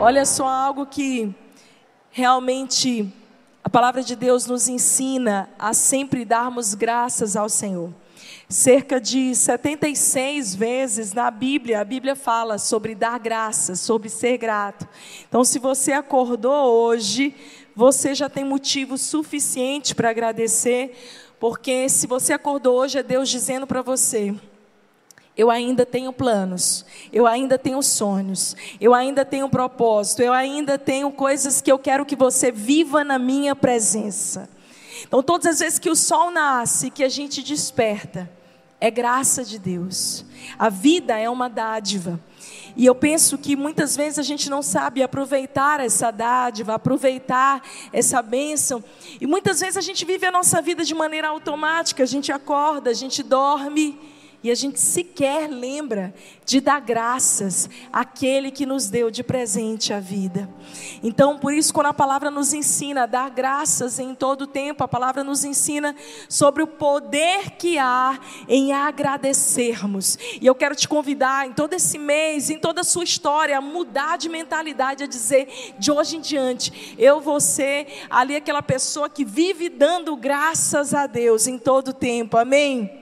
[0.00, 1.34] Olha só algo que
[2.12, 3.12] realmente
[3.64, 7.92] a palavra de Deus nos ensina a sempre darmos graças ao Senhor.
[8.48, 14.88] Cerca de 76 vezes na Bíblia, a Bíblia fala sobre dar graças, sobre ser grato.
[15.28, 17.34] Então, se você acordou hoje,
[17.74, 20.96] você já tem motivo suficiente para agradecer,
[21.40, 24.32] porque se você acordou hoje, é Deus dizendo para você:
[25.38, 31.12] eu ainda tenho planos, eu ainda tenho sonhos, eu ainda tenho propósito, eu ainda tenho
[31.12, 34.50] coisas que eu quero que você viva na minha presença.
[35.06, 38.28] Então, todas as vezes que o sol nasce, que a gente desperta,
[38.80, 40.24] é graça de Deus.
[40.58, 42.18] A vida é uma dádiva.
[42.76, 48.20] E eu penso que muitas vezes a gente não sabe aproveitar essa dádiva, aproveitar essa
[48.20, 48.82] bênção.
[49.20, 52.90] E muitas vezes a gente vive a nossa vida de maneira automática, a gente acorda,
[52.90, 59.10] a gente dorme e a gente sequer lembra de dar graças àquele que nos deu
[59.10, 60.48] de presente a vida.
[61.02, 64.84] Então, por isso, quando a palavra nos ensina a dar graças em todo o tempo,
[64.84, 65.94] a palavra nos ensina
[66.28, 70.16] sobre o poder que há em agradecermos.
[70.40, 73.60] E eu quero te convidar, em todo esse mês, em toda a sua história, a
[73.60, 79.10] mudar de mentalidade, a dizer, de hoje em diante, eu vou ser ali aquela pessoa
[79.10, 82.36] que vive dando graças a Deus em todo o tempo.
[82.36, 82.97] Amém?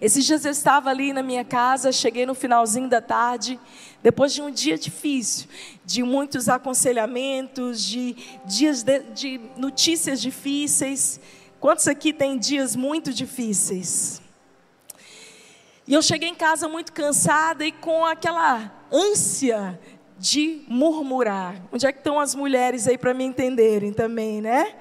[0.00, 3.58] Esses dias eu estava ali na minha casa, cheguei no finalzinho da tarde,
[4.02, 5.48] depois de um dia difícil,
[5.84, 11.20] de muitos aconselhamentos, de dias de, de notícias difíceis.
[11.60, 14.22] Quantos aqui têm dias muito difíceis?
[15.86, 19.80] E eu cheguei em casa muito cansada e com aquela ânsia
[20.18, 21.62] de murmurar.
[21.72, 24.74] Onde é que estão as mulheres aí para me entenderem também, né?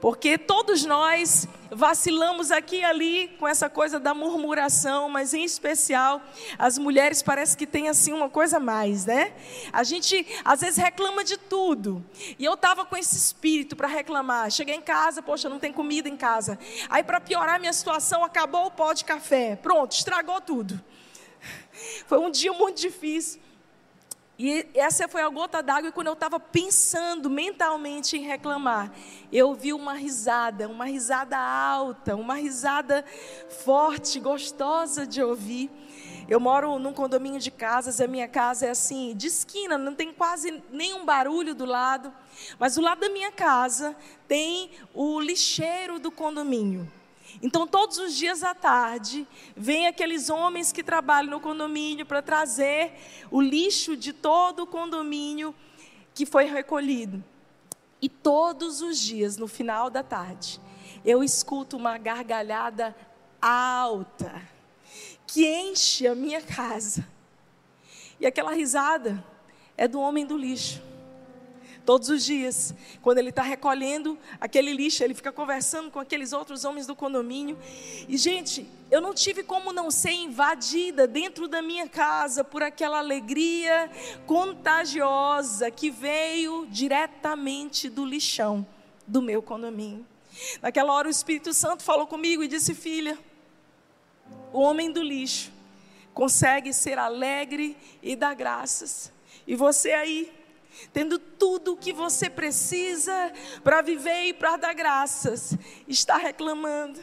[0.00, 6.22] Porque todos nós vacilamos aqui e ali com essa coisa da murmuração, mas em especial
[6.58, 9.32] as mulheres parece que tem assim uma coisa a mais, né?
[9.72, 12.04] A gente às vezes reclama de tudo.
[12.38, 14.50] E eu estava com esse espírito para reclamar.
[14.50, 16.58] Cheguei em casa, poxa, não tem comida em casa.
[16.88, 19.56] Aí para piorar minha situação, acabou o pó de café.
[19.56, 20.80] Pronto, estragou tudo.
[22.06, 23.40] Foi um dia muito difícil.
[24.38, 28.92] E essa foi a gota d'água, e quando eu estava pensando mentalmente em reclamar,
[29.32, 33.04] eu vi uma risada, uma risada alta, uma risada
[33.64, 35.68] forte, gostosa de ouvir.
[36.28, 40.12] Eu moro num condomínio de casas, a minha casa é assim, de esquina, não tem
[40.12, 42.12] quase nenhum barulho do lado,
[42.60, 43.96] mas do lado da minha casa
[44.28, 46.86] tem o lixeiro do condomínio.
[47.40, 49.26] Então, todos os dias à tarde,
[49.56, 52.92] vem aqueles homens que trabalham no condomínio para trazer
[53.30, 55.54] o lixo de todo o condomínio
[56.14, 57.22] que foi recolhido.
[58.02, 60.60] E todos os dias, no final da tarde,
[61.04, 62.94] eu escuto uma gargalhada
[63.40, 64.42] alta
[65.26, 67.06] que enche a minha casa.
[68.18, 69.24] E aquela risada
[69.76, 70.82] é do homem do lixo.
[71.88, 76.62] Todos os dias, quando ele está recolhendo aquele lixo, ele fica conversando com aqueles outros
[76.66, 77.58] homens do condomínio.
[78.06, 82.98] E, gente, eu não tive como não ser invadida dentro da minha casa por aquela
[82.98, 83.90] alegria
[84.26, 88.66] contagiosa que veio diretamente do lixão
[89.06, 90.06] do meu condomínio.
[90.60, 93.18] Naquela hora, o Espírito Santo falou comigo e disse: Filha,
[94.52, 95.50] o homem do lixo
[96.12, 99.10] consegue ser alegre e dar graças.
[99.46, 100.37] E você aí,
[100.92, 105.56] tendo tudo o que você precisa para viver e para dar graças,
[105.86, 107.00] está reclamando.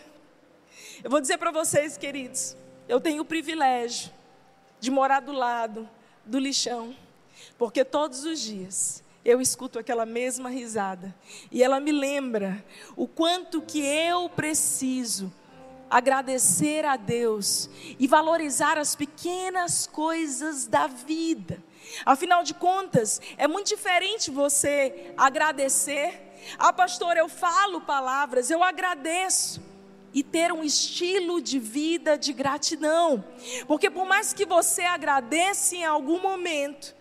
[1.04, 2.56] Eu vou dizer para vocês, queridos,
[2.88, 4.12] eu tenho o privilégio
[4.80, 5.90] de morar do lado
[6.26, 6.96] do lixão,
[7.58, 11.14] porque todos os dias eu escuto aquela mesma risada
[11.52, 12.64] e ela me lembra
[12.96, 15.34] o quanto que eu preciso
[15.90, 17.70] agradecer a Deus
[18.00, 21.64] e valorizar as pequenas coisas da vida.
[22.06, 26.22] Afinal de contas, é muito diferente você agradecer.
[26.58, 29.62] Ah, pastor, eu falo palavras, eu agradeço.
[30.14, 33.22] E ter um estilo de vida de gratidão.
[33.68, 36.96] Porque por mais que você agradeça em algum momento,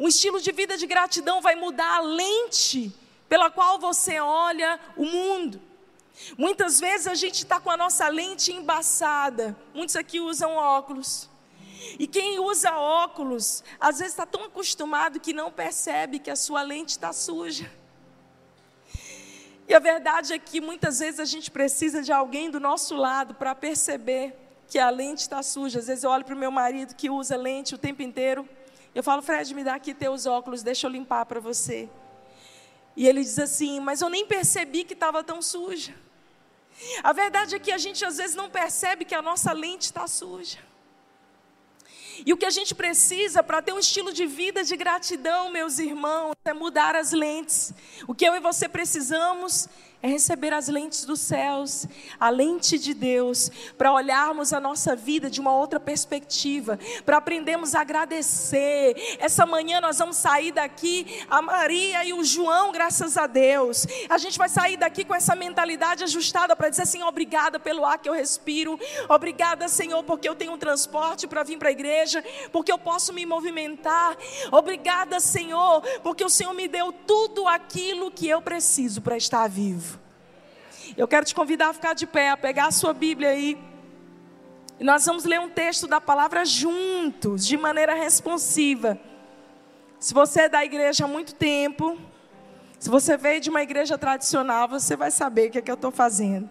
[0.00, 2.90] um estilo de vida de gratidão vai mudar a lente
[3.28, 5.60] pela qual você olha o mundo.
[6.36, 9.56] Muitas vezes a gente está com a nossa lente embaçada.
[9.74, 11.28] Muitos aqui usam óculos.
[11.98, 16.62] E quem usa óculos, às vezes está tão acostumado que não percebe que a sua
[16.62, 17.70] lente está suja.
[19.68, 23.34] E a verdade é que muitas vezes a gente precisa de alguém do nosso lado
[23.34, 24.34] para perceber
[24.68, 25.78] que a lente está suja.
[25.80, 28.48] Às vezes eu olho para o meu marido que usa lente o tempo inteiro.
[28.94, 31.88] Eu falo, Fred, me dá aqui teus óculos, deixa eu limpar para você.
[32.96, 35.94] E ele diz assim, mas eu nem percebi que estava tão suja.
[37.02, 40.06] A verdade é que a gente às vezes não percebe que a nossa lente está
[40.06, 40.58] suja.
[42.24, 45.78] E o que a gente precisa para ter um estilo de vida de gratidão, meus
[45.78, 47.74] irmãos, é mudar as lentes.
[48.06, 49.68] O que eu e você precisamos
[50.02, 51.86] é receber as lentes dos céus,
[52.20, 57.74] a lente de Deus, para olharmos a nossa vida de uma outra perspectiva, para aprendermos
[57.74, 58.94] a agradecer.
[59.18, 63.86] Essa manhã nós vamos sair daqui, a Maria e o João, graças a Deus.
[64.08, 67.98] A gente vai sair daqui com essa mentalidade ajustada para dizer assim: obrigada pelo ar
[67.98, 68.78] que eu respiro,
[69.08, 72.22] obrigada, Senhor, porque eu tenho um transporte para vir para a igreja,
[72.52, 74.16] porque eu posso me movimentar,
[74.52, 79.95] obrigada, Senhor, porque o Senhor me deu tudo aquilo que eu preciso para estar vivo.
[80.94, 83.58] Eu quero te convidar a ficar de pé, a pegar a sua Bíblia aí.
[84.78, 88.98] E nós vamos ler um texto da palavra juntos, de maneira responsiva.
[89.98, 91.98] Se você é da igreja há muito tempo,
[92.78, 95.76] se você veio de uma igreja tradicional, você vai saber o que é que eu
[95.76, 96.48] estou fazendo.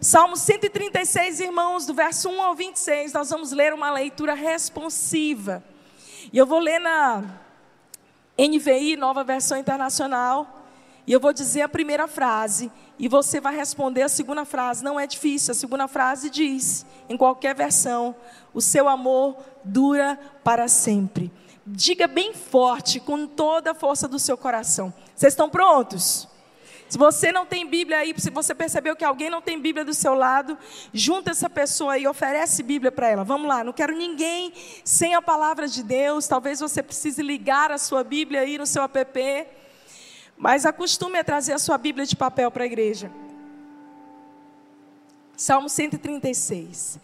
[0.00, 5.64] Salmo 136, irmãos, do verso 1 ao 26, nós vamos ler uma leitura responsiva.
[6.32, 7.24] E eu vou ler na
[8.38, 10.63] NVI, nova versão internacional.
[11.06, 14.82] E eu vou dizer a primeira frase e você vai responder a segunda frase.
[14.82, 15.52] Não é difícil.
[15.52, 18.14] A segunda frase diz, em qualquer versão:
[18.54, 21.30] O seu amor dura para sempre.
[21.66, 24.92] Diga bem forte, com toda a força do seu coração.
[25.14, 26.28] Vocês estão prontos?
[26.88, 29.94] Se você não tem Bíblia aí, se você percebeu que alguém não tem Bíblia do
[29.94, 30.56] seu lado,
[30.92, 33.24] junta essa pessoa aí oferece Bíblia para ela.
[33.24, 34.52] Vamos lá, não quero ninguém
[34.84, 36.28] sem a palavra de Deus.
[36.28, 39.18] Talvez você precise ligar a sua Bíblia aí no seu app
[40.36, 43.10] mas acostume a trazer a sua Bíblia de papel para a igreja.
[45.36, 46.98] Salmo 136.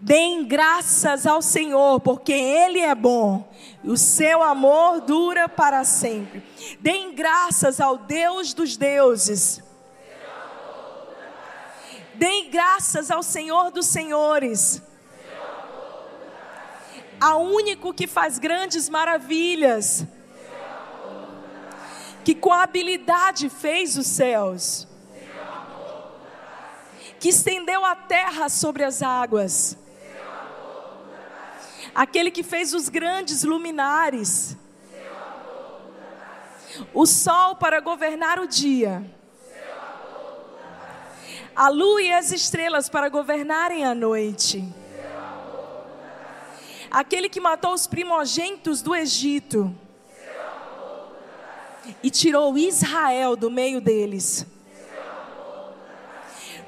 [0.00, 3.48] Deem graças ao Senhor, porque Ele é bom,
[3.82, 6.42] e o seu amor dura para sempre.
[6.80, 9.62] Deem graças ao Deus dos deuses.
[12.14, 14.82] Deem graças ao Senhor dos senhores.
[17.20, 20.06] Ao único que faz grandes maravilhas
[22.24, 24.88] que com habilidade fez os céus,
[27.20, 29.76] que estendeu a terra sobre as águas,
[31.94, 34.56] aquele que fez os grandes luminares,
[36.92, 39.04] o sol para governar o dia,
[41.54, 44.64] a lua e as estrelas para governarem a noite,
[46.90, 49.76] aquele que matou os primogênitos do Egito,
[52.02, 54.46] e tirou Israel do meio deles.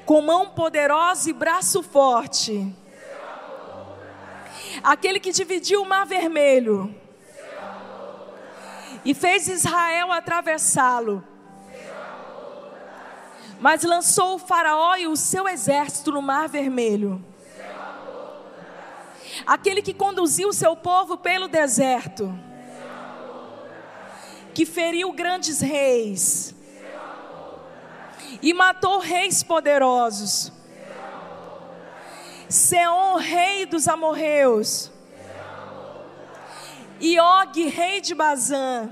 [0.05, 2.73] Com mão poderosa e braço forte.
[4.83, 6.93] Aquele que dividiu o mar vermelho.
[9.03, 11.23] E fez Israel atravessá-lo.
[13.59, 17.23] Mas lançou o Faraó e o seu exército no mar vermelho.
[19.45, 22.46] Aquele que conduziu o seu povo pelo deserto
[24.57, 26.55] que feriu grandes reis.
[28.41, 30.51] E matou reis poderosos.
[32.49, 34.91] Seom, rei dos amorreus,
[36.99, 38.89] e Og, rei de Bazã,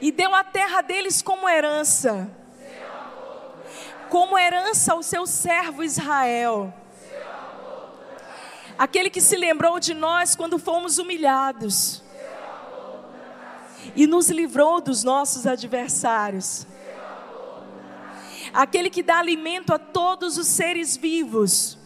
[0.00, 2.30] e deu a terra deles como herança,
[4.08, 6.72] como herança ao seu servo Israel,
[8.78, 12.04] aquele que se lembrou de nós quando fomos humilhados
[13.94, 16.66] e nos livrou dos nossos adversários.
[18.52, 21.78] Aquele que dá alimento a todos os seres vivos.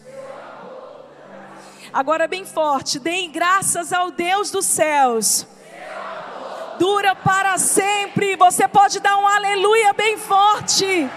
[1.93, 5.47] Agora, bem forte, deem graças ao Deus dos céus.
[6.77, 8.35] Dura para sempre.
[8.35, 11.09] Você pode dar um aleluia bem forte.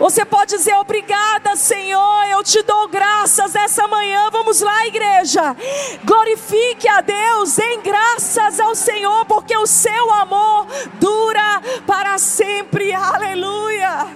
[0.00, 4.30] Você pode dizer obrigada, Senhor, eu te dou graças essa manhã.
[4.30, 5.54] Vamos lá, igreja.
[6.02, 12.94] Glorifique a Deus em graças ao Senhor, porque o seu amor dura para sempre.
[12.94, 14.08] Aleluia.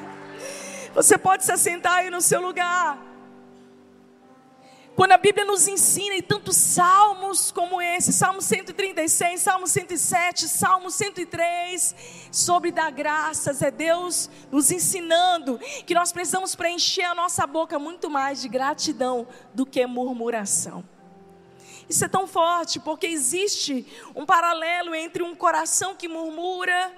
[0.95, 3.14] Você pode se assentar aí no seu lugar.
[4.95, 10.89] Quando a Bíblia nos ensina, e tantos salmos como esse, Salmo 136, Salmo 107, Salmo
[10.89, 11.97] 103,
[12.31, 18.09] sobre dar graças, é Deus nos ensinando que nós precisamos preencher a nossa boca muito
[18.09, 20.85] mais de gratidão do que murmuração.
[21.89, 23.85] Isso é tão forte porque existe
[24.15, 26.93] um paralelo entre um coração que murmura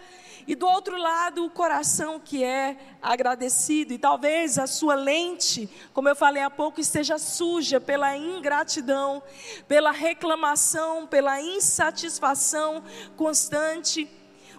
[0.47, 3.93] e do outro lado, o coração que é agradecido.
[3.93, 9.23] E talvez a sua lente, como eu falei há pouco, esteja suja pela ingratidão,
[9.67, 12.85] pela reclamação, pela insatisfação
[13.17, 14.09] constante,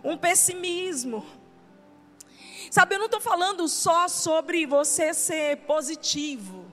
[0.04, 1.26] um pessimismo.
[2.70, 6.67] Sabe, eu não estou falando só sobre você ser positivo.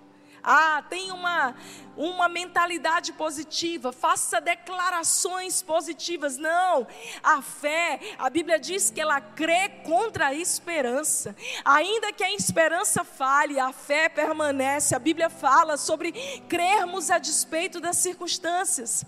[0.45, 1.55] Ah, tenha uma,
[1.97, 6.37] uma mentalidade positiva, faça declarações positivas.
[6.37, 6.87] Não,
[7.23, 11.35] a fé, a Bíblia diz que ela crê contra a esperança.
[11.65, 14.95] Ainda que a esperança fale, a fé permanece.
[14.95, 16.13] A Bíblia fala sobre
[16.49, 19.05] crermos a despeito das circunstâncias.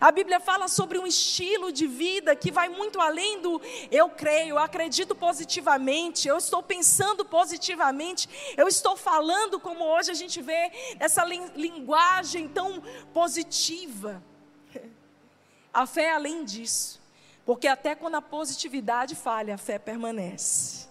[0.00, 4.50] A Bíblia fala sobre um estilo de vida que vai muito além do eu creio,
[4.50, 10.70] eu acredito positivamente, eu estou pensando positivamente, eu estou falando como hoje a gente vê
[10.98, 14.22] essa linguagem tão positiva.
[15.72, 17.00] A fé é além disso,
[17.44, 20.86] porque até quando a positividade falha, a fé permanece.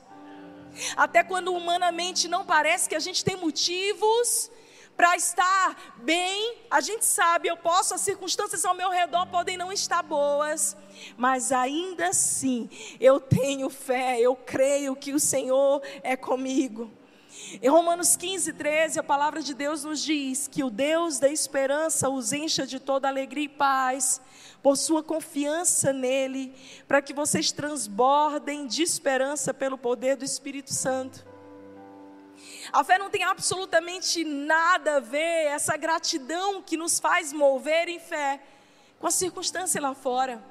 [0.95, 4.51] Até quando humanamente não parece que a gente tem motivos
[4.95, 9.71] para estar bem, a gente sabe, eu posso, as circunstâncias ao meu redor podem não
[9.71, 10.75] estar boas,
[11.17, 16.89] mas ainda assim eu tenho fé, eu creio que o Senhor é comigo.
[17.61, 22.09] Em Romanos 15, 13, a palavra de Deus nos diz que o Deus da esperança
[22.09, 24.21] os encha de toda alegria e paz,
[24.63, 26.53] por sua confiança nele,
[26.87, 31.34] para que vocês transbordem de esperança pelo poder do Espírito Santo.
[32.71, 37.99] A fé não tem absolutamente nada a ver, essa gratidão que nos faz mover em
[37.99, 38.41] fé,
[38.99, 40.43] com a circunstância lá fora.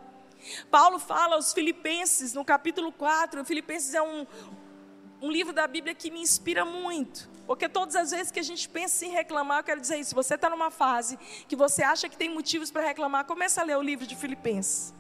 [0.70, 4.26] Paulo fala aos Filipenses, no capítulo 4, Filipenses é um,
[5.20, 7.32] um livro da Bíblia que me inspira muito.
[7.46, 10.14] Porque todas as vezes que a gente pensa em reclamar, eu quero dizer isso, se
[10.14, 13.76] você está numa fase que você acha que tem motivos para reclamar, começa a ler
[13.76, 14.94] o livro de Filipenses.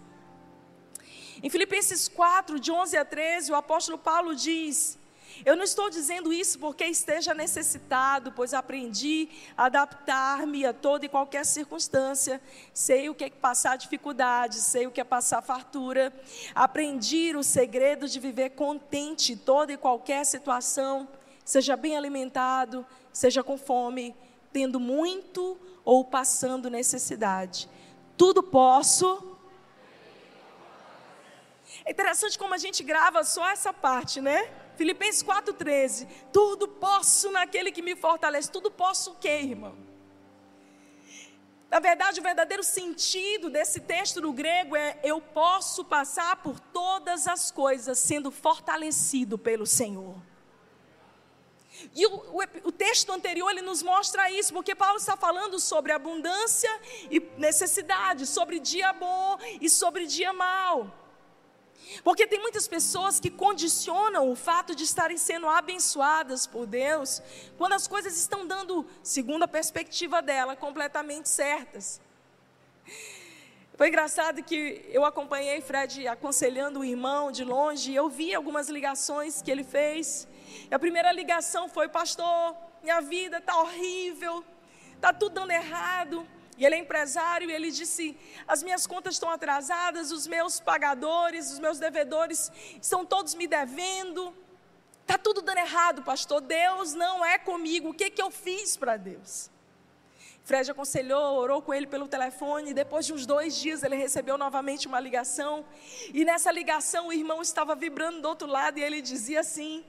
[1.42, 4.98] Em Filipenses 4, de 11 a 13, o apóstolo Paulo diz
[5.44, 11.08] eu não estou dizendo isso porque esteja necessitado, pois aprendi a adaptar-me a toda e
[11.08, 12.40] qualquer circunstância.
[12.72, 16.12] Sei o que é passar dificuldade, sei o que é passar fartura.
[16.54, 21.08] Aprendi o segredo de viver contente em toda e qualquer situação,
[21.44, 24.14] seja bem alimentado, seja com fome,
[24.52, 27.68] tendo muito ou passando necessidade.
[28.16, 29.36] Tudo posso.
[31.84, 34.63] É interessante como a gente grava só essa parte, né?
[34.76, 36.06] Filipenses 4,13.
[36.32, 38.50] Tudo posso naquele que me fortalece.
[38.50, 39.76] Tudo posso o quê, irmão?
[41.70, 47.26] Na verdade, o verdadeiro sentido desse texto no grego é: eu posso passar por todas
[47.26, 50.14] as coisas sendo fortalecido pelo Senhor.
[51.94, 55.90] E o, o, o, texto anterior ele nos mostra isso, porque Paulo está falando sobre
[55.90, 56.70] abundância
[57.10, 61.03] e necessidade, sobre dia bom e sobre dia mau.
[62.02, 67.22] Porque tem muitas pessoas que condicionam o fato de estarem sendo abençoadas por Deus
[67.56, 72.00] quando as coisas estão dando, segundo a perspectiva dela, completamente certas.
[73.76, 78.68] Foi engraçado que eu acompanhei Fred aconselhando o irmão de longe e eu vi algumas
[78.68, 80.28] ligações que ele fez.
[80.70, 84.44] E a primeira ligação foi: Pastor, minha vida está horrível,
[84.94, 86.24] está tudo dando errado.
[86.56, 91.50] E ele é empresário e ele disse: As minhas contas estão atrasadas, os meus pagadores,
[91.50, 94.34] os meus devedores estão todos me devendo.
[95.02, 96.40] Está tudo dando errado, pastor.
[96.40, 97.90] Deus não é comigo.
[97.90, 99.50] O que, que eu fiz para Deus?
[100.44, 102.70] Fred aconselhou, orou com ele pelo telefone.
[102.70, 105.64] E depois de uns dois dias, ele recebeu novamente uma ligação.
[106.12, 109.84] E nessa ligação, o irmão estava vibrando do outro lado e ele dizia assim: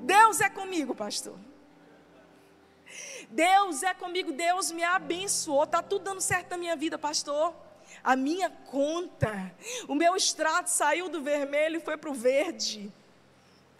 [0.00, 1.36] Deus é comigo, pastor.
[3.30, 7.54] Deus é comigo, Deus me abençoou, está tudo dando certo na minha vida, pastor.
[8.02, 9.54] A minha conta,
[9.86, 12.92] o meu extrato saiu do vermelho e foi para o verde.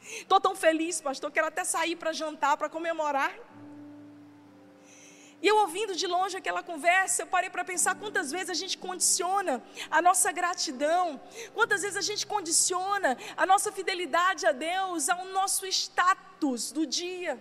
[0.02, 3.32] Estou tão feliz, pastor, quero até sair para jantar, para comemorar.
[5.40, 8.76] E eu ouvindo de longe aquela conversa, eu parei para pensar quantas vezes a gente
[8.76, 11.20] condiciona a nossa gratidão,
[11.54, 17.38] quantas vezes a gente condiciona a nossa fidelidade a Deus ao nosso status do dia.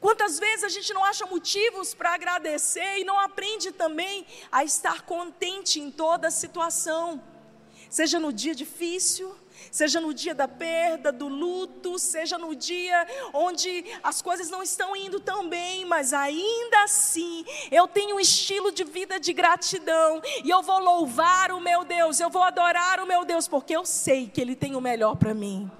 [0.00, 5.02] Quantas vezes a gente não acha motivos para agradecer e não aprende também a estar
[5.02, 7.22] contente em toda situação,
[7.90, 9.34] seja no dia difícil,
[9.70, 14.94] seja no dia da perda, do luto, seja no dia onde as coisas não estão
[14.94, 20.50] indo tão bem, mas ainda assim eu tenho um estilo de vida de gratidão e
[20.50, 24.28] eu vou louvar o meu Deus, eu vou adorar o meu Deus, porque eu sei
[24.28, 25.70] que Ele tem o melhor para mim.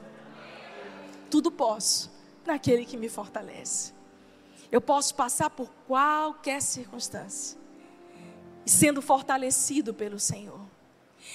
[1.31, 2.11] Tudo posso
[2.47, 3.98] naquele que me fortalece.
[4.71, 7.59] Eu posso passar por qualquer circunstância,
[8.67, 10.61] sendo fortalecido pelo Senhor.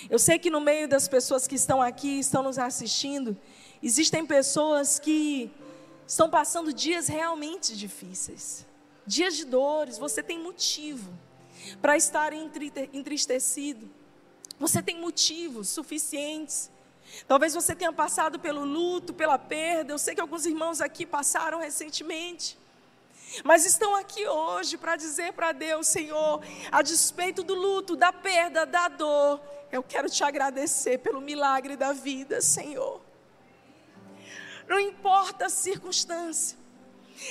[0.09, 3.37] Eu sei que no meio das pessoas que estão aqui, estão nos assistindo,
[3.81, 5.51] existem pessoas que
[6.07, 8.65] estão passando dias realmente difíceis,
[9.05, 9.97] dias de dores.
[9.97, 11.11] Você tem motivo
[11.81, 13.89] para estar entristecido.
[14.59, 16.71] Você tem motivos suficientes.
[17.27, 19.93] Talvez você tenha passado pelo luto, pela perda.
[19.93, 22.57] Eu sei que alguns irmãos aqui passaram recentemente.
[23.43, 28.65] Mas estão aqui hoje para dizer para Deus, Senhor, a despeito do luto, da perda,
[28.65, 33.01] da dor, eu quero te agradecer pelo milagre da vida, Senhor.
[34.67, 36.57] Não importa a circunstância.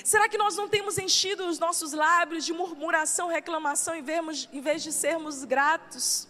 [0.04, 4.92] Será que nós não temos enchido os nossos lábios de murmuração, reclamação, em vez de
[4.92, 6.26] sermos gratos?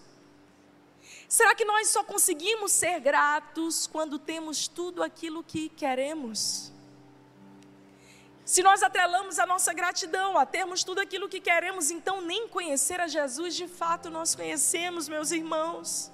[1.28, 6.72] Será que nós só conseguimos ser gratos quando temos tudo aquilo que queremos?
[8.44, 13.00] Se nós atrelamos a nossa gratidão a termos tudo aquilo que queremos, então nem conhecer
[13.00, 16.10] a Jesus de fato nós conhecemos, meus irmãos.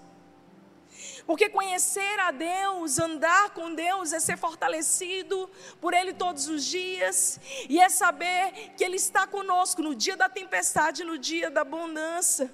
[1.26, 5.48] Porque conhecer a Deus, andar com Deus, é ser fortalecido
[5.80, 10.28] por Ele todos os dias, e é saber que Ele está conosco no dia da
[10.28, 12.50] tempestade, no dia da abundância.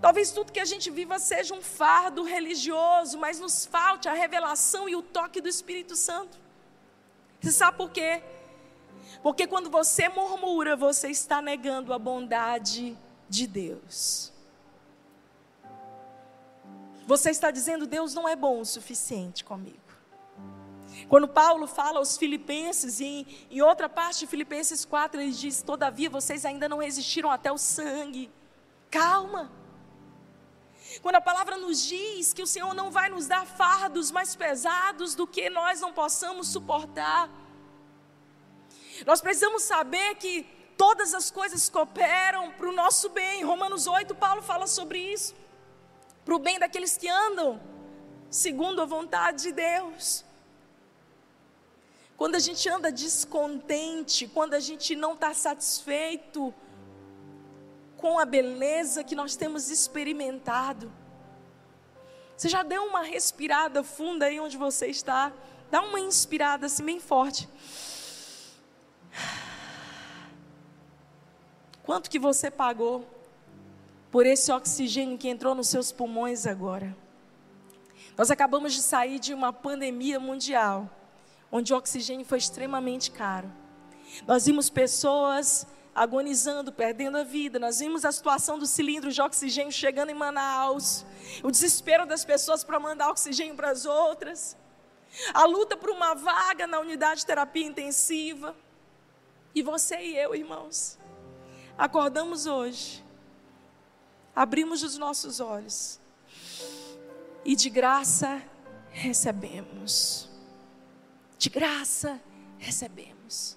[0.00, 4.88] Talvez tudo que a gente viva seja um fardo religioso, mas nos falte a revelação
[4.88, 6.38] e o toque do Espírito Santo.
[7.40, 8.22] Você sabe por quê?
[9.24, 12.94] Porque quando você murmura, você está negando a bondade
[13.26, 14.30] de Deus.
[17.06, 19.78] Você está dizendo, Deus não é bom o suficiente comigo.
[21.08, 26.10] Quando Paulo fala aos Filipenses, em, em outra parte de Filipenses 4, ele diz: Todavia
[26.10, 28.30] vocês ainda não resistiram até o sangue.
[28.90, 29.50] Calma.
[31.00, 35.14] Quando a palavra nos diz que o Senhor não vai nos dar fardos mais pesados
[35.14, 37.30] do que nós não possamos suportar,
[39.06, 40.46] nós precisamos saber que
[40.76, 43.42] todas as coisas cooperam para o nosso bem.
[43.42, 45.34] Romanos 8, Paulo fala sobre isso.
[46.24, 47.60] Para o bem daqueles que andam
[48.30, 50.24] segundo a vontade de Deus.
[52.16, 56.54] Quando a gente anda descontente, quando a gente não está satisfeito
[57.96, 60.92] com a beleza que nós temos experimentado,
[62.36, 65.32] você já deu uma respirada funda aí onde você está?
[65.70, 67.48] Dá uma inspirada assim bem forte.
[71.82, 73.06] Quanto que você pagou
[74.10, 76.96] por esse oxigênio que entrou nos seus pulmões agora?
[78.16, 80.88] Nós acabamos de sair de uma pandemia mundial,
[81.50, 83.52] onde o oxigênio foi extremamente caro.
[84.26, 87.58] Nós vimos pessoas agonizando, perdendo a vida.
[87.58, 91.04] Nós vimos a situação do cilindro de oxigênio chegando em Manaus,
[91.42, 94.56] o desespero das pessoas para mandar oxigênio para as outras,
[95.32, 98.56] a luta por uma vaga na unidade de terapia intensiva.
[99.54, 100.98] E você e eu, irmãos,
[101.78, 103.04] acordamos hoje,
[104.34, 106.00] abrimos os nossos olhos
[107.44, 108.42] e de graça
[108.90, 110.28] recebemos.
[111.38, 112.20] De graça
[112.58, 113.56] recebemos.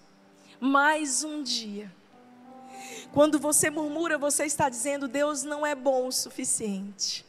[0.60, 1.92] Mais um dia.
[3.12, 7.26] Quando você murmura, você está dizendo: Deus não é bom o suficiente.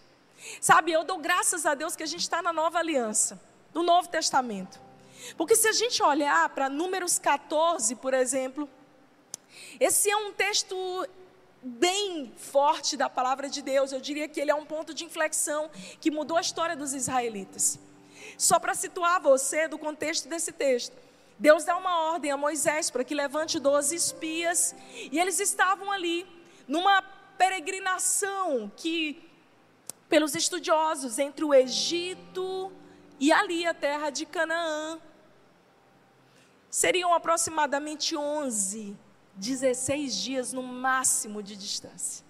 [0.60, 3.40] Sabe, eu dou graças a Deus que a gente está na nova aliança,
[3.72, 4.87] no Novo Testamento.
[5.36, 8.68] Porque se a gente olhar para Números 14, por exemplo,
[9.78, 10.76] esse é um texto
[11.62, 13.92] bem forte da palavra de Deus.
[13.92, 17.78] Eu diria que ele é um ponto de inflexão que mudou a história dos israelitas.
[18.36, 20.96] Só para situar você do contexto desse texto.
[21.38, 24.74] Deus dá uma ordem a Moisés para que levante 12 espias,
[25.12, 26.26] e eles estavam ali
[26.66, 27.00] numa
[27.38, 29.22] peregrinação que,
[30.08, 32.72] pelos estudiosos, entre o Egito
[33.18, 35.00] e ali a terra de Canaã,
[36.70, 38.96] seriam aproximadamente 11
[39.38, 42.26] 16 dias no máximo de distância.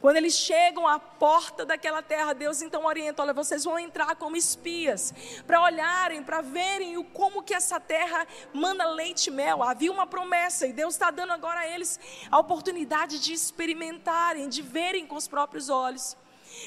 [0.00, 4.36] Quando eles chegam à porta daquela terra, Deus então orienta: olha, vocês vão entrar como
[4.36, 5.12] espias,
[5.46, 9.62] para olharem, para verem o, como que essa terra manda leite e mel.
[9.62, 12.00] Havia uma promessa, e Deus está dando agora a eles
[12.30, 16.16] a oportunidade de experimentarem, de verem com os próprios olhos.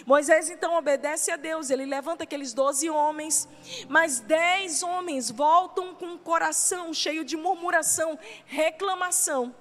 [0.06, 3.48] Moisés então obedece a Deus, ele levanta aqueles doze homens,
[3.88, 9.54] mas dez homens voltam com o coração cheio de murmuração, reclamação.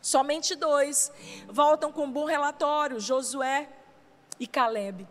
[0.00, 1.12] Somente dois
[1.48, 3.68] voltam com bom relatório, Josué
[4.38, 5.06] e Caleb.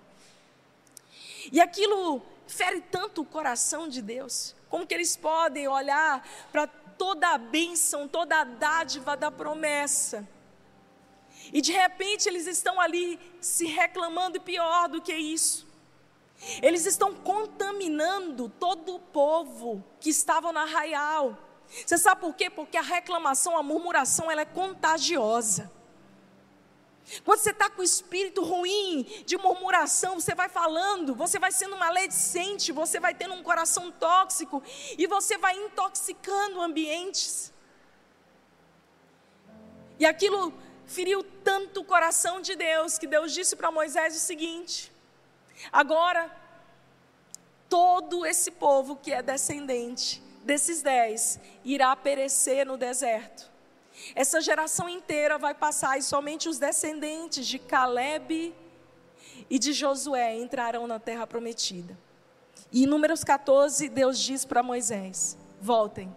[1.52, 7.30] E aquilo fere tanto o coração de Deus, como que eles podem olhar para toda
[7.30, 10.28] a bênção, toda a dádiva da promessa
[11.54, 15.68] e de repente eles estão ali se reclamando, e pior do que isso.
[16.62, 21.38] Eles estão contaminando todo o povo que estava na arraial.
[21.86, 22.50] Você sabe por quê?
[22.50, 25.72] Porque a reclamação, a murmuração, ela é contagiosa.
[27.24, 31.78] Quando você está com o espírito ruim de murmuração, você vai falando, você vai sendo
[31.78, 34.62] maledicente, você vai tendo um coração tóxico
[34.98, 37.54] e você vai intoxicando ambientes.
[40.00, 40.54] E aquilo
[40.88, 44.92] feriu tanto o coração de Deus que Deus disse para Moisés o seguinte:
[45.72, 46.32] agora,
[47.70, 53.52] todo esse povo que é descendente desses dez irá perecer no deserto.
[54.16, 58.56] Essa geração inteira vai passar e somente os descendentes de Caleb
[59.50, 61.98] e de Josué entrarão na terra prometida.
[62.72, 66.14] E em Números 14, Deus diz para Moisés: voltem.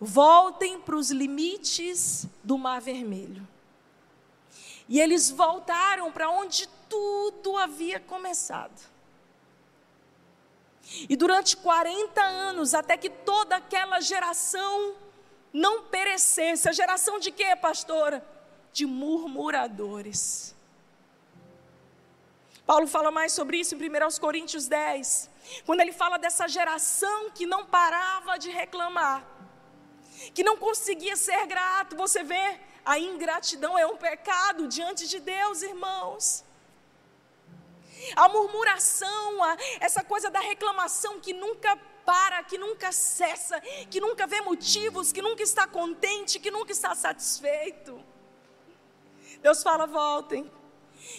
[0.00, 3.46] Voltem para os limites do Mar Vermelho.
[4.88, 8.80] E eles voltaram para onde tudo havia começado.
[11.08, 14.96] E durante 40 anos, até que toda aquela geração
[15.52, 16.68] não perecesse.
[16.68, 18.26] A geração de quê, pastora?
[18.72, 20.56] De murmuradores.
[22.66, 25.28] Paulo fala mais sobre isso em 1 Coríntios 10,
[25.66, 29.26] quando ele fala dessa geração que não parava de reclamar,
[30.34, 31.96] que não conseguia ser grato.
[31.96, 36.44] Você vê, a ingratidão é um pecado diante de Deus, irmãos.
[38.16, 44.26] A murmuração, a, essa coisa da reclamação que nunca para, que nunca cessa, que nunca
[44.26, 48.02] vê motivos, que nunca está contente, que nunca está satisfeito.
[49.42, 50.50] Deus fala: voltem.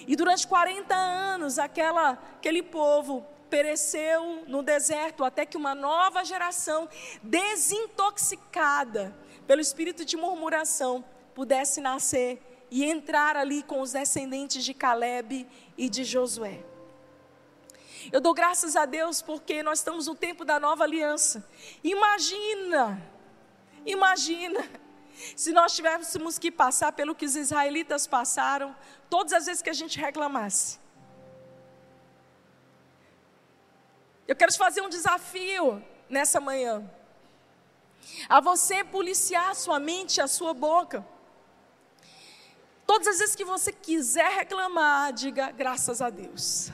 [0.08, 6.90] E durante 40 anos, aquela, aquele povo pereceu no deserto, até que uma nova geração,
[7.22, 9.14] desintoxicada
[9.46, 11.04] pelo espírito de murmuração,
[11.36, 15.46] pudesse nascer e entrar ali com os descendentes de Caleb
[15.78, 16.64] e de Josué.
[18.12, 21.46] Eu dou graças a Deus porque nós estamos no tempo da nova aliança.
[21.84, 23.00] Imagina,
[23.86, 24.64] imagina,
[25.36, 28.74] se nós tivéssemos que passar pelo que os israelitas passaram,
[29.10, 30.81] todas as vezes que a gente reclamasse.
[34.28, 36.90] Eu quero te fazer um desafio nessa manhã.
[38.28, 41.06] A você policiar a sua mente a sua boca.
[42.86, 46.72] Todas as vezes que você quiser reclamar, diga graças a Deus.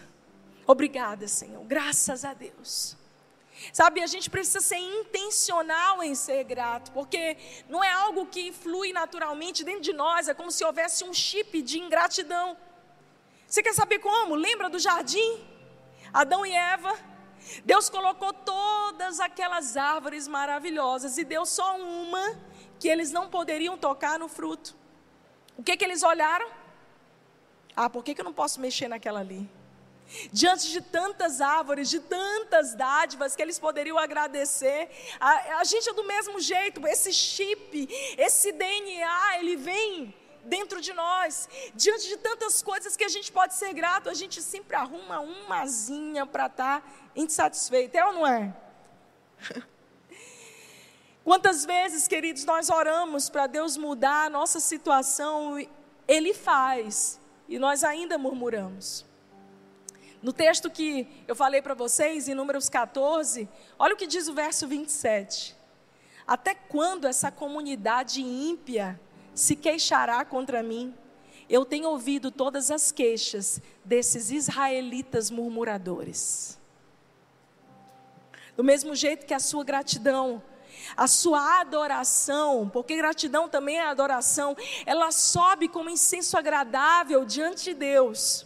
[0.66, 1.64] Obrigada, Senhor.
[1.64, 2.98] Graças a Deus.
[3.74, 8.94] Sabe, a gente precisa ser intencional em ser grato, porque não é algo que flui
[8.94, 12.56] naturalmente dentro de nós, é como se houvesse um chip de ingratidão.
[13.48, 14.36] Você quer saber como?
[14.36, 15.44] Lembra do jardim?
[16.14, 16.94] Adão e Eva.
[17.66, 22.40] Deus colocou todas aquelas árvores maravilhosas e deu só uma
[22.80, 24.76] que eles não poderiam tocar no fruto.
[25.58, 26.50] O que, que eles olharam?
[27.76, 29.50] Ah, por que, que eu não posso mexer naquela ali?
[30.32, 35.94] Diante de tantas árvores, de tantas dádivas que eles poderiam agradecer, a, a gente é
[35.94, 40.16] do mesmo jeito, esse chip, esse DNA, ele vem
[40.48, 41.48] dentro de nós.
[41.76, 46.26] Diante de tantas coisas que a gente pode ser grato, a gente sempre arruma umazinha
[46.26, 48.54] para estar tá insatisfeito, é ou não é?
[51.24, 55.58] Quantas vezes, queridos, nós oramos para Deus mudar a nossa situação,
[56.08, 59.06] Ele faz, e nós ainda murmuramos.
[60.24, 64.34] No texto que eu falei para vocês, em Números 14, olha o que diz o
[64.34, 65.56] verso 27.
[66.26, 69.00] Até quando essa comunidade ímpia
[69.38, 70.94] se queixará contra mim?
[71.48, 76.60] Eu tenho ouvido todas as queixas desses israelitas murmuradores.
[78.56, 80.42] Do mesmo jeito que a sua gratidão,
[80.96, 87.74] a sua adoração, porque gratidão também é adoração, ela sobe como incenso agradável diante de
[87.76, 88.46] Deus.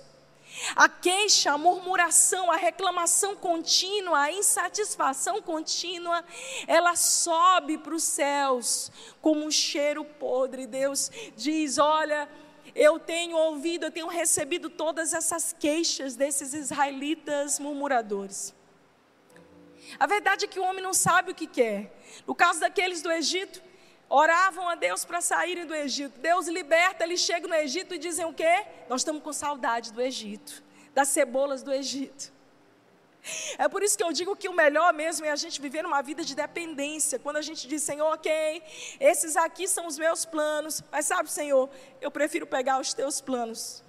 [0.75, 6.23] A queixa, a murmuração, a reclamação contínua, a insatisfação contínua,
[6.67, 10.67] ela sobe para os céus como um cheiro podre.
[10.67, 12.29] Deus diz: Olha,
[12.75, 18.53] eu tenho ouvido, eu tenho recebido todas essas queixas desses israelitas murmuradores.
[19.99, 21.91] A verdade é que o homem não sabe o que quer.
[22.25, 23.61] No caso daqueles do Egito,
[24.11, 26.19] oravam a Deus para saírem do Egito.
[26.19, 28.65] Deus liberta, eles chegam no Egito e dizem o quê?
[28.89, 30.61] Nós estamos com saudade do Egito,
[30.93, 32.33] das cebolas do Egito.
[33.57, 36.01] É por isso que eu digo que o melhor mesmo é a gente viver uma
[36.01, 37.19] vida de dependência.
[37.19, 38.61] Quando a gente diz, Senhor, ok,
[38.99, 41.69] esses aqui são os meus planos, mas sabe, Senhor,
[42.01, 43.81] eu prefiro pegar os teus planos.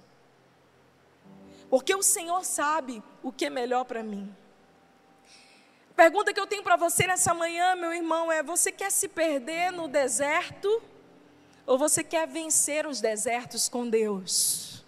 [1.69, 4.33] Porque o Senhor sabe o que é melhor para mim.
[5.95, 9.71] Pergunta que eu tenho para você nessa manhã, meu irmão, é: você quer se perder
[9.71, 10.81] no deserto?
[11.65, 14.83] Ou você quer vencer os desertos com Deus?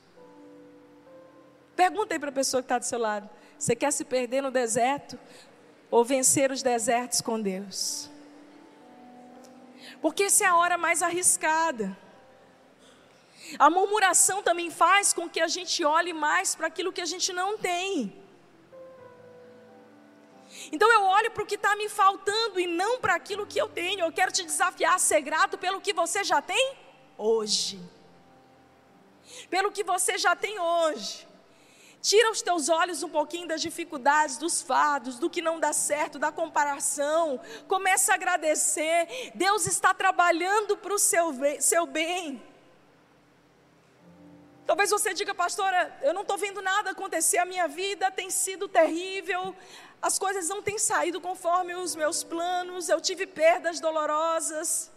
[1.76, 4.52] Pergunta aí para a pessoa que está do seu lado: você quer se perder no
[4.52, 5.20] deserto?
[5.91, 8.10] Ou vencer os desertos com Deus?
[10.02, 11.96] Porque essa é a hora mais arriscada.
[13.60, 17.32] A murmuração também faz com que a gente olhe mais para aquilo que a gente
[17.32, 18.25] não tem.
[20.76, 23.70] Então eu olho para o que está me faltando e não para aquilo que eu
[23.70, 24.02] tenho.
[24.02, 26.76] Eu quero te desafiar a ser grato pelo que você já tem
[27.18, 27.80] hoje.
[29.50, 31.26] Pelo que você já tem hoje.
[32.02, 36.20] Tira os teus olhos um pouquinho das dificuldades, dos fardos, do que não dá certo,
[36.20, 37.40] da comparação.
[37.70, 39.32] Começa a agradecer.
[39.34, 42.44] Deus está trabalhando para o seu, seu bem.
[44.65, 48.67] Talvez você diga, pastora, eu não estou vendo nada acontecer, a minha vida tem sido
[48.67, 49.56] terrível,
[50.01, 54.91] as coisas não têm saído conforme os meus planos, eu tive perdas dolorosas.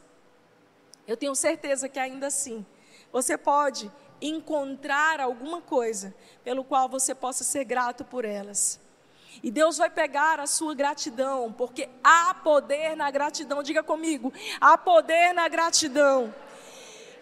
[1.06, 2.64] Eu tenho certeza que ainda assim,
[3.12, 8.80] você pode encontrar alguma coisa pelo qual você possa ser grato por elas.
[9.42, 13.62] E Deus vai pegar a sua gratidão, porque há poder na gratidão.
[13.62, 16.34] Diga comigo, há poder na gratidão.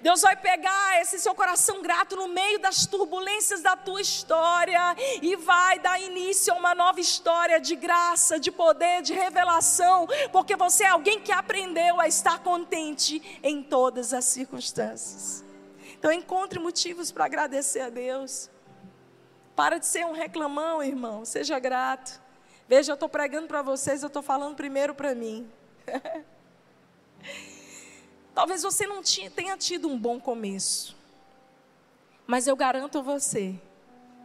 [0.01, 5.37] Deus vai pegar esse seu coração grato no meio das turbulências da tua história e
[5.37, 10.85] vai dar início a uma nova história de graça, de poder, de revelação, porque você
[10.85, 15.45] é alguém que aprendeu a estar contente em todas as circunstâncias.
[15.99, 18.51] Então encontre motivos para agradecer a Deus.
[19.55, 21.25] Para de ser um reclamão, irmão.
[21.25, 22.21] Seja grato.
[22.69, 25.51] Veja, eu estou pregando para vocês, eu estou falando primeiro para mim.
[28.37, 29.03] Talvez você não
[29.35, 30.95] tenha tido um bom começo.
[32.27, 33.59] Mas eu garanto a você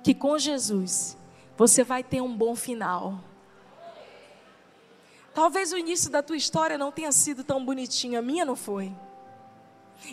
[0.04, 1.16] que com Jesus
[1.56, 3.24] você vai ter um bom final.
[5.34, 8.92] Talvez o início da tua história não tenha sido tão bonitinho, a minha não foi.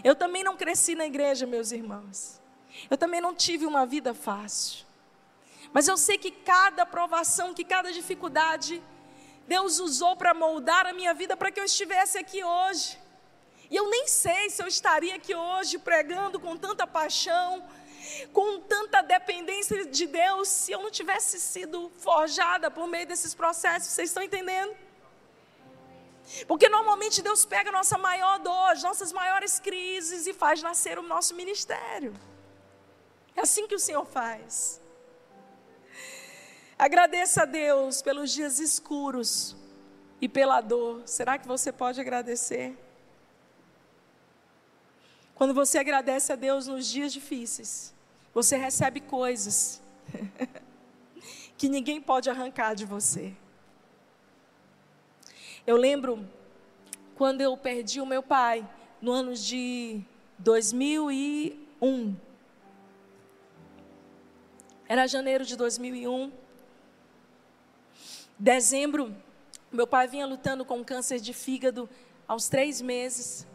[0.05, 2.41] Eu também não cresci na igreja, meus irmãos.
[2.89, 4.87] Eu também não tive uma vida fácil.
[5.73, 8.81] Mas eu sei que cada provação, que cada dificuldade,
[9.49, 13.08] Deus usou para moldar a minha vida para que eu estivesse aqui hoje.
[13.71, 17.63] E eu nem sei se eu estaria aqui hoje pregando com tanta paixão,
[18.33, 23.91] com tanta dependência de Deus, se eu não tivesse sido forjada por meio desses processos.
[23.93, 24.75] Vocês estão entendendo?
[26.47, 31.03] Porque normalmente Deus pega nossa maior dor, as nossas maiores crises e faz nascer o
[31.03, 32.15] nosso ministério.
[33.37, 34.81] É assim que o Senhor faz.
[36.79, 39.57] Agradeça a Deus pelos dias escuros
[40.21, 41.03] e pela dor.
[41.07, 42.77] Será que você pode agradecer?
[45.39, 47.95] Quando você agradece a Deus nos dias difíceis,
[48.35, 49.81] você recebe coisas
[51.57, 53.33] que ninguém pode arrancar de você.
[55.65, 56.29] Eu lembro
[57.15, 58.69] quando eu perdi o meu pai,
[59.01, 60.03] no ano de
[60.41, 62.17] 2001.
[64.89, 66.33] Era janeiro de 2001.
[68.37, 69.15] Dezembro,
[69.71, 71.89] meu pai vinha lutando com câncer de fígado
[72.27, 73.47] aos três meses.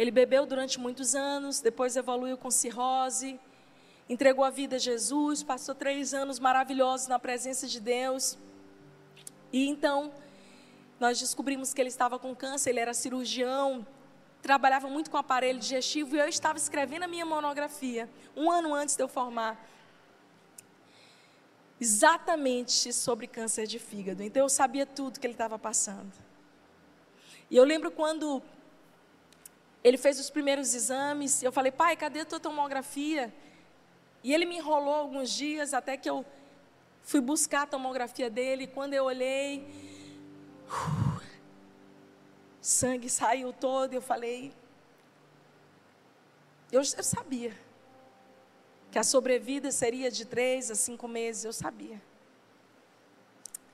[0.00, 3.38] Ele bebeu durante muitos anos, depois evoluiu com cirrose,
[4.08, 8.38] entregou a vida a Jesus, passou três anos maravilhosos na presença de Deus.
[9.52, 10.10] E então,
[10.98, 13.86] nós descobrimos que ele estava com câncer, ele era cirurgião,
[14.40, 18.96] trabalhava muito com aparelho digestivo e eu estava escrevendo a minha monografia, um ano antes
[18.96, 19.68] de eu formar.
[21.78, 24.22] Exatamente sobre câncer de fígado.
[24.22, 26.14] Então eu sabia tudo que ele estava passando.
[27.50, 28.42] E eu lembro quando
[29.82, 33.32] ele fez os primeiros exames, eu falei, pai, cadê a tua tomografia?
[34.22, 36.24] E ele me enrolou alguns dias até que eu
[37.02, 38.66] fui buscar a tomografia dele.
[38.66, 39.66] Quando eu olhei,
[42.60, 43.94] sangue saiu todo.
[43.94, 44.52] Eu falei.
[46.70, 47.56] Eu, eu sabia
[48.92, 51.44] que a sobrevida seria de três a cinco meses.
[51.44, 52.00] Eu sabia.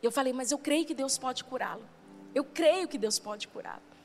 [0.00, 1.84] Eu falei, mas eu creio que Deus pode curá-lo.
[2.32, 3.95] Eu creio que Deus pode curá-lo.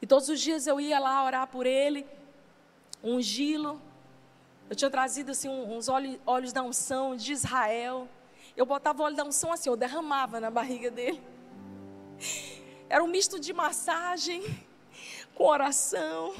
[0.00, 2.06] E todos os dias eu ia lá orar por ele,
[3.02, 3.80] ungí-lo.
[4.68, 8.08] Eu tinha trazido assim uns óleos da unção de Israel.
[8.56, 11.22] Eu botava o óleo da unção assim, eu derramava na barriga dele.
[12.88, 14.42] Era um misto de massagem
[15.34, 16.34] com oração.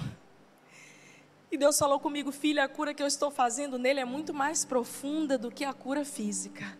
[1.50, 4.64] E Deus falou comigo, filha, a cura que eu estou fazendo nele é muito mais
[4.64, 6.76] profunda do que a cura física.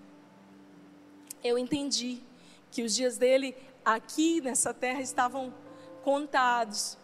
[1.43, 2.21] Eu entendi
[2.71, 5.55] que os dias dele aqui nessa terra estavam
[6.07, 6.97] contados.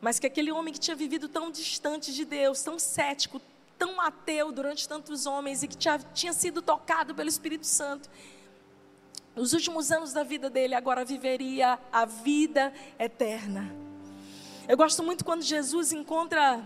[0.00, 3.42] Mas que aquele homem que tinha vivido tão distante de Deus, tão cético,
[3.78, 8.08] tão ateu durante tantos homens e que tinha, tinha sido tocado pelo Espírito Santo,
[9.36, 13.70] nos últimos anos da vida dele, agora viveria a vida eterna.
[14.66, 16.64] Eu gosto muito quando Jesus encontra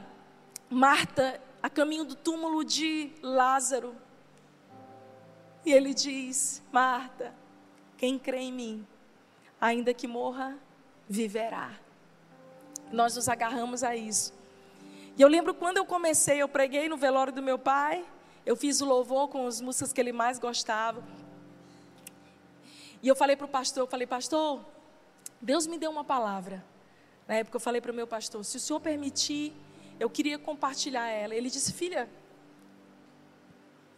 [0.71, 3.97] Marta a caminho do túmulo de Lázaro.
[5.67, 7.35] E ele diz: Marta,
[7.99, 8.87] quem crê em mim,
[9.61, 10.57] ainda que morra,
[11.12, 11.70] viverá.
[12.90, 14.33] Nós nos agarramos a isso.
[15.16, 18.05] E eu lembro quando eu comecei, eu preguei no velório do meu pai,
[18.46, 21.03] eu fiz o louvor com as músicas que ele mais gostava.
[23.03, 24.64] E eu falei para o pastor, eu falei, pastor,
[25.40, 26.64] Deus me deu uma palavra.
[27.29, 29.53] Na época eu falei para o meu pastor, se o senhor permitir,
[30.01, 31.35] eu queria compartilhar ela.
[31.35, 32.09] Ele disse, filha,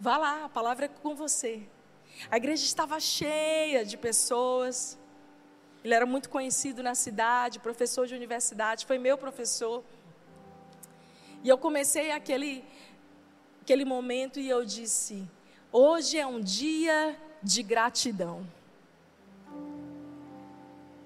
[0.01, 1.63] Vá lá, a palavra é com você.
[2.31, 4.99] A igreja estava cheia de pessoas.
[5.85, 9.85] Ele era muito conhecido na cidade, professor de universidade, foi meu professor.
[11.43, 12.65] E eu comecei aquele,
[13.61, 15.29] aquele momento e eu disse:
[15.71, 18.49] hoje é um dia de gratidão.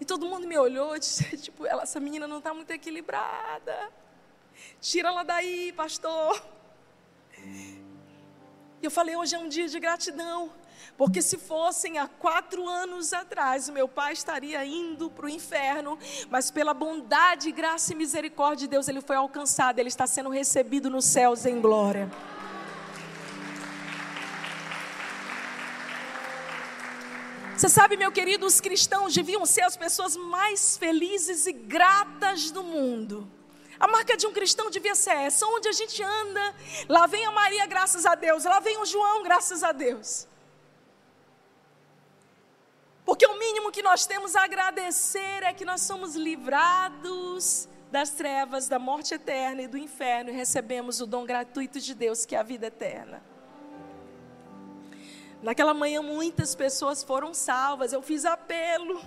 [0.00, 3.90] E todo mundo me olhou e disse: tipo, essa menina não está muito equilibrada.
[4.80, 6.40] Tira ela daí, pastor.
[8.80, 10.52] E eu falei: hoje é um dia de gratidão.
[10.96, 15.98] Porque se fossem há quatro anos atrás, o meu pai estaria indo para o inferno,
[16.30, 20.90] mas pela bondade, graça e misericórdia de Deus, ele foi alcançado, ele está sendo recebido
[20.90, 22.10] nos céus em glória.
[27.58, 32.62] Você sabe, meu querido, os cristãos deviam ser as pessoas mais felizes e gratas do
[32.62, 33.28] mundo.
[33.80, 36.54] A marca de um cristão devia ser essa: onde a gente anda,
[36.88, 40.28] lá vem a Maria, graças a Deus, lá vem o João, graças a Deus.
[43.08, 48.68] Porque o mínimo que nós temos a agradecer é que nós somos livrados das trevas,
[48.68, 52.38] da morte eterna e do inferno e recebemos o dom gratuito de Deus, que é
[52.38, 53.22] a vida eterna.
[55.42, 57.94] Naquela manhã, muitas pessoas foram salvas.
[57.94, 59.00] Eu fiz apelo.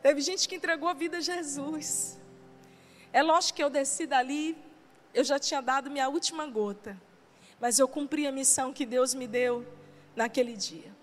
[0.00, 2.16] Teve gente que entregou a vida a Jesus.
[3.12, 4.56] É lógico que eu desci dali,
[5.12, 6.96] eu já tinha dado minha última gota.
[7.58, 9.66] Mas eu cumpri a missão que Deus me deu
[10.14, 10.99] naquele dia.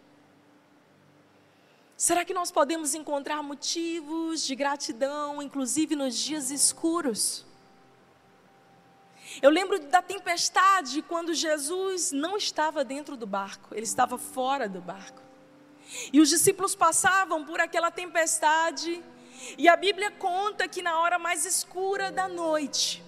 [1.98, 7.44] Será que nós podemos encontrar motivos de gratidão, inclusive nos dias escuros?
[9.42, 14.80] Eu lembro da tempestade quando Jesus não estava dentro do barco, ele estava fora do
[14.80, 15.20] barco.
[16.14, 19.04] E os discípulos passavam por aquela tempestade,
[19.58, 23.04] e a Bíblia conta que na hora mais escura da noite,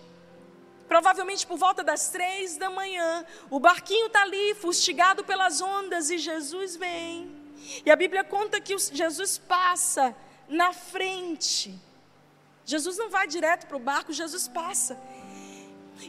[0.88, 6.18] provavelmente por volta das três da manhã, o barquinho está ali, fustigado pelas ondas, e
[6.18, 7.39] Jesus vem
[7.86, 10.16] e a Bíblia conta que Jesus passa
[10.48, 11.80] na frente.
[12.66, 14.98] Jesus não vai direto para o barco, Jesus passa.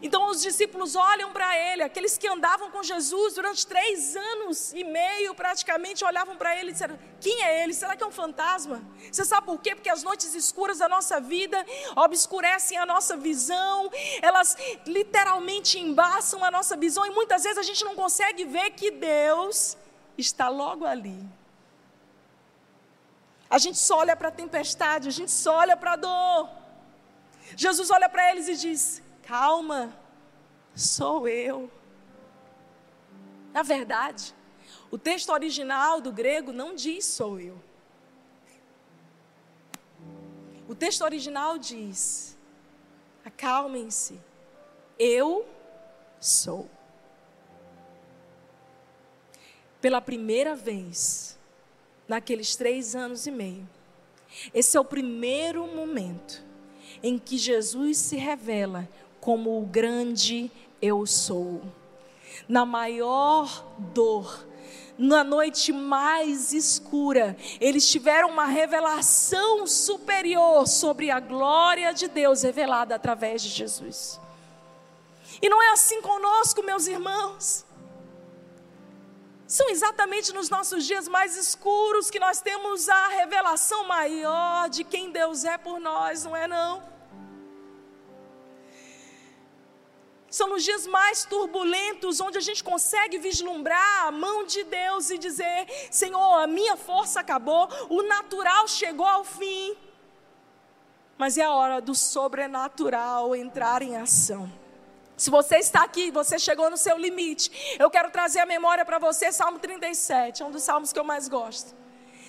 [0.03, 4.85] Então os discípulos olham para ele, aqueles que andavam com Jesus durante três anos e
[4.85, 7.75] meio praticamente olhavam para ele e disseram: Quem é ele?
[7.75, 8.83] Será que é um fantasma?
[9.11, 9.75] Você sabe por quê?
[9.75, 11.65] Porque as noites escuras da nossa vida
[11.97, 13.91] obscurecem a nossa visão,
[14.23, 18.91] elas literalmente embaçam a nossa visão e muitas vezes a gente não consegue ver que
[18.91, 19.77] Deus
[20.17, 21.40] está logo ali.
[23.51, 26.49] A gente só olha para a tempestade, a gente só olha para a dor.
[27.57, 29.93] Jesus olha para eles e diz: Calma,
[30.73, 31.69] sou eu.
[33.53, 34.33] Na verdade,
[34.89, 37.61] o texto original do grego não diz sou eu.
[40.69, 42.39] O texto original diz:
[43.25, 44.21] Acalmem-se,
[44.97, 45.45] eu
[46.21, 46.71] sou.
[49.81, 51.40] Pela primeira vez,
[52.11, 53.69] naqueles três anos e meio.
[54.53, 56.43] Esse é o primeiro momento
[57.05, 58.89] em que Jesus se revela
[59.21, 60.51] como o grande
[60.83, 61.63] eu sou.
[62.49, 64.45] Na maior dor,
[64.99, 72.97] na noite mais escura, eles tiveram uma revelação superior sobre a glória de Deus revelada
[72.97, 74.21] através de Jesus.
[75.41, 77.65] E não é assim conosco, meus irmãos.
[79.51, 85.11] São exatamente nos nossos dias mais escuros que nós temos a revelação maior de quem
[85.11, 86.81] Deus é por nós, não é não?
[90.31, 95.19] São nos dias mais turbulentos onde a gente consegue vislumbrar a mão de Deus e
[95.19, 99.77] dizer: Senhor, a minha força acabou, o natural chegou ao fim.
[101.19, 104.60] Mas é a hora do sobrenatural entrar em ação.
[105.21, 108.99] Se você está aqui, você chegou no seu limite, eu quero trazer a memória para
[108.99, 111.77] você, Salmo 37, é um dos salmos que eu mais gosto.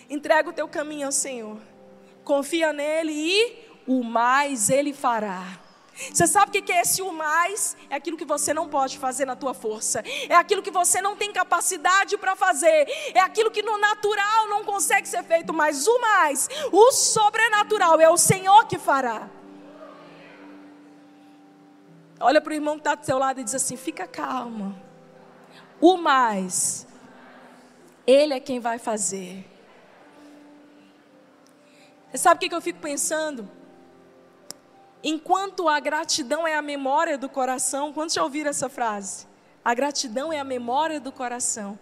[0.09, 1.57] Entrega o teu caminho ao Senhor,
[2.25, 5.57] confia nele e o mais ele fará.
[6.13, 7.77] Você sabe o que é esse o mais?
[7.89, 10.03] É aquilo que você não pode fazer na tua força.
[10.27, 12.89] É aquilo que você não tem capacidade para fazer.
[13.13, 15.53] É aquilo que no natural não consegue ser feito.
[15.53, 19.29] Mas o mais, o sobrenatural, é o Senhor que fará.
[22.21, 24.75] Olha para o irmão que está do seu lado e diz assim: fica calma.
[25.79, 26.87] O mais,
[28.05, 29.45] Ele é quem vai fazer.
[32.11, 33.49] Você sabe o que, eu fico pensando?
[35.03, 39.25] Enquanto a gratidão é a memória do coração, quantos já ouviram essa frase?
[39.63, 41.79] A gratidão é a memória do coração.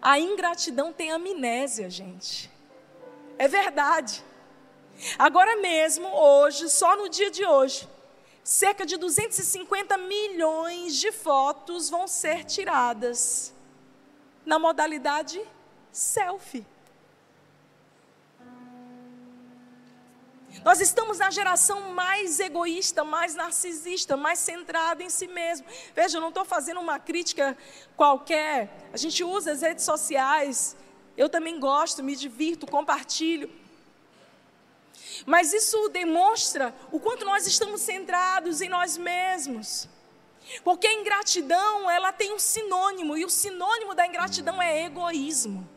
[0.00, 2.50] A ingratidão tem amnésia, gente.
[3.38, 4.24] É verdade.
[5.18, 7.88] Agora mesmo, hoje, só no dia de hoje,
[8.42, 13.54] cerca de 250 milhões de fotos vão ser tiradas
[14.44, 15.40] na modalidade
[15.90, 16.66] selfie.
[20.64, 25.66] Nós estamos na geração mais egoísta, mais narcisista, mais centrada em si mesmo.
[25.94, 27.56] Veja, eu não estou fazendo uma crítica
[27.96, 28.88] qualquer.
[28.92, 30.76] A gente usa as redes sociais.
[31.16, 33.50] Eu também gosto, me divirto, compartilho.
[35.26, 39.88] Mas isso demonstra o quanto nós estamos centrados em nós mesmos.
[40.64, 45.68] Porque a ingratidão, ela tem um sinônimo, e o sinônimo da ingratidão é egoísmo.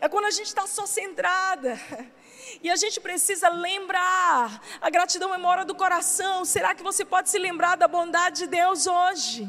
[0.00, 1.78] É quando a gente está só centrada.
[2.62, 4.62] E a gente precisa lembrar.
[4.80, 6.46] A gratidão é mora do coração.
[6.46, 9.46] Será que você pode se lembrar da bondade de Deus hoje?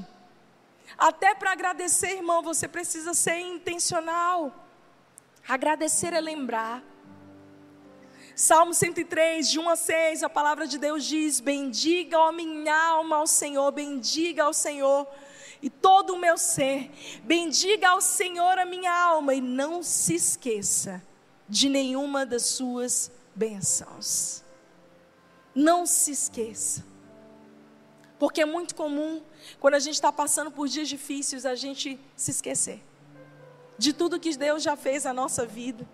[0.98, 4.54] Até para agradecer, irmão, você precisa ser intencional.
[5.48, 6.84] Agradecer é lembrar.
[8.42, 13.18] Salmo 103, de 1 a 6, a palavra de Deus diz: Bendiga, a minha alma,
[13.18, 15.06] ao Senhor, bendiga ao Senhor
[15.62, 16.90] e todo o meu ser,
[17.26, 21.04] bendiga ao Senhor a minha alma, e não se esqueça
[21.50, 24.42] de nenhuma das suas bênçãos.
[25.54, 26.86] Não se esqueça.
[28.18, 29.22] Porque é muito comum,
[29.60, 32.82] quando a gente está passando por dias difíceis, a gente se esquecer
[33.78, 35.86] de tudo que Deus já fez na nossa vida.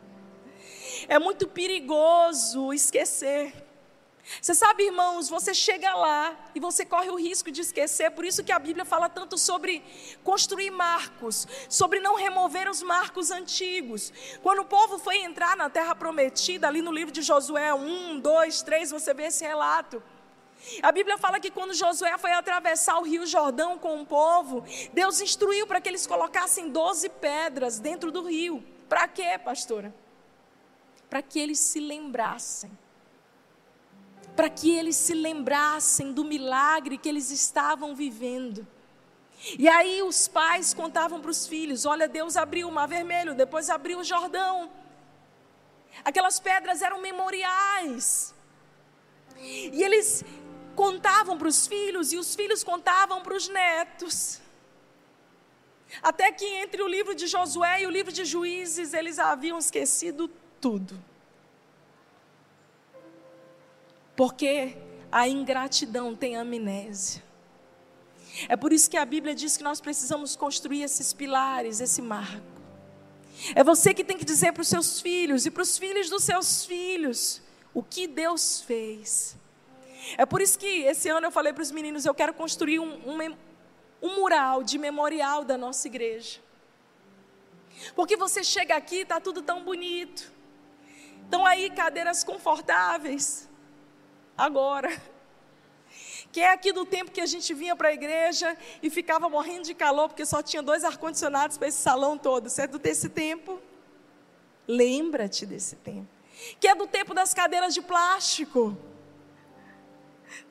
[1.08, 3.54] É muito perigoso esquecer.
[4.42, 8.44] Você sabe, irmãos, você chega lá e você corre o risco de esquecer, por isso
[8.44, 9.84] que a Bíblia fala tanto sobre
[10.24, 14.12] construir marcos, sobre não remover os marcos antigos.
[14.42, 18.62] Quando o povo foi entrar na terra prometida, ali no livro de Josué 1, 2,
[18.64, 20.02] 3, você vê esse relato.
[20.82, 25.22] A Bíblia fala que quando Josué foi atravessar o rio Jordão com o povo, Deus
[25.22, 28.64] instruiu para que eles colocassem 12 pedras dentro do rio.
[28.90, 29.94] Para quê, pastora?
[31.16, 32.70] Para que eles se lembrassem.
[34.36, 38.68] Para que eles se lembrassem do milagre que eles estavam vivendo.
[39.58, 43.70] E aí os pais contavam para os filhos: olha, Deus abriu o mar vermelho, depois
[43.70, 44.70] abriu o Jordão.
[46.04, 48.36] Aquelas pedras eram memoriais.
[49.38, 50.22] E eles
[50.76, 54.42] contavam para os filhos, e os filhos contavam para os netos.
[56.04, 60.30] Até que entre o livro de Josué e o livro de Juízes, eles haviam esquecido
[60.60, 60.98] tudo.
[64.16, 64.78] Porque
[65.12, 67.24] a ingratidão tem amnésia.
[68.50, 72.56] É por isso que a Bíblia diz que nós precisamos construir esses pilares, esse marco.
[73.54, 76.24] É você que tem que dizer para os seus filhos e para os filhos dos
[76.24, 77.42] seus filhos
[77.74, 79.38] o que Deus fez.
[80.18, 82.94] É por isso que esse ano eu falei para os meninos: eu quero construir um,
[83.10, 83.36] um,
[84.02, 86.40] um mural de memorial da nossa igreja.
[87.96, 90.32] Porque você chega aqui, está tudo tão bonito.
[91.26, 93.50] Estão aí cadeiras confortáveis.
[94.38, 94.90] Agora.
[96.32, 99.64] Quem é aqui do tempo que a gente vinha para a igreja e ficava morrendo
[99.64, 102.50] de calor porque só tinha dois ar-condicionados para esse salão todo?
[102.50, 103.62] Você é desse tempo?
[104.68, 106.08] Lembra-te desse tempo.
[106.60, 108.78] Que é do tempo das cadeiras de plástico.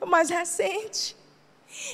[0.05, 1.15] Mais recente.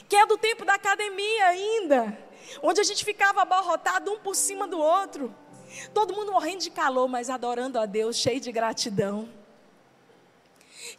[0.07, 2.17] Que é do tempo da academia ainda.
[2.61, 5.35] Onde a gente ficava abarrotado um por cima do outro.
[5.93, 9.29] Todo mundo morrendo de calor, mas adorando a Deus, cheio de gratidão.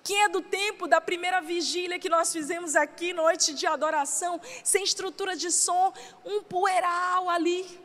[0.02, 4.82] Quem é do tempo da primeira vigília que nós fizemos aqui, noite de adoração, sem
[4.84, 5.92] estrutura de som,
[6.24, 7.80] um poeiral ali.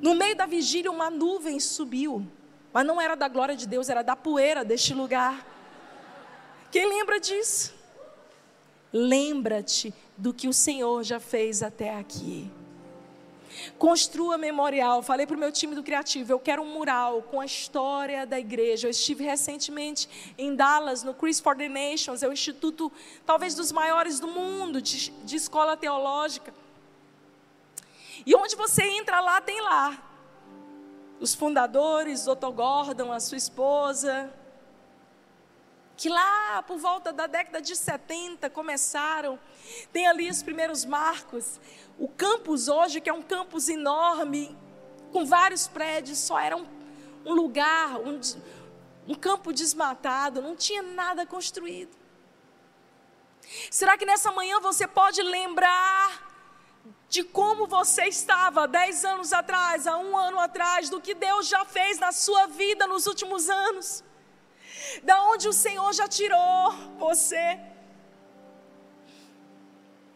[0.00, 2.26] No meio da vigília, uma nuvem subiu,
[2.72, 5.46] mas não era da glória de Deus, era da poeira deste lugar.
[6.70, 7.74] Quem lembra disso?
[8.92, 12.50] Lembra-te do que o Senhor já fez até aqui.
[13.78, 15.02] Construa memorial.
[15.02, 18.38] Falei para o meu time do Criativo, eu quero um mural com a história da
[18.38, 18.86] igreja.
[18.86, 22.90] Eu estive recentemente em Dallas, no Chris for the Nations, é o instituto
[23.24, 26.52] talvez dos maiores do mundo de, de escola teológica.
[28.26, 30.04] E onde você entra lá, tem lá
[31.20, 32.50] os fundadores, Dr.
[32.54, 34.32] Gordon, a sua esposa,
[35.98, 39.36] que lá por volta da década de 70 começaram.
[39.92, 41.60] Tem ali os primeiros marcos.
[41.98, 44.56] O campus hoje, que é um campus enorme,
[45.12, 46.64] com vários prédios, só era um,
[47.26, 48.20] um lugar, um,
[49.08, 51.96] um campo desmatado, não tinha nada construído.
[53.68, 56.28] Será que nessa manhã você pode lembrar
[57.08, 61.64] de como você estava dez anos atrás, há um ano atrás, do que Deus já
[61.64, 64.04] fez na sua vida nos últimos anos?
[65.02, 67.58] Da onde o Senhor já tirou você?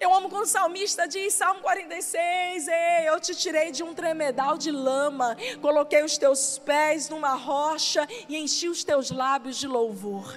[0.00, 4.58] Eu amo quando o salmista diz, Salmo 46, Ei, eu te tirei de um tremedal
[4.58, 10.36] de lama, coloquei os teus pés numa rocha e enchi os teus lábios de louvor.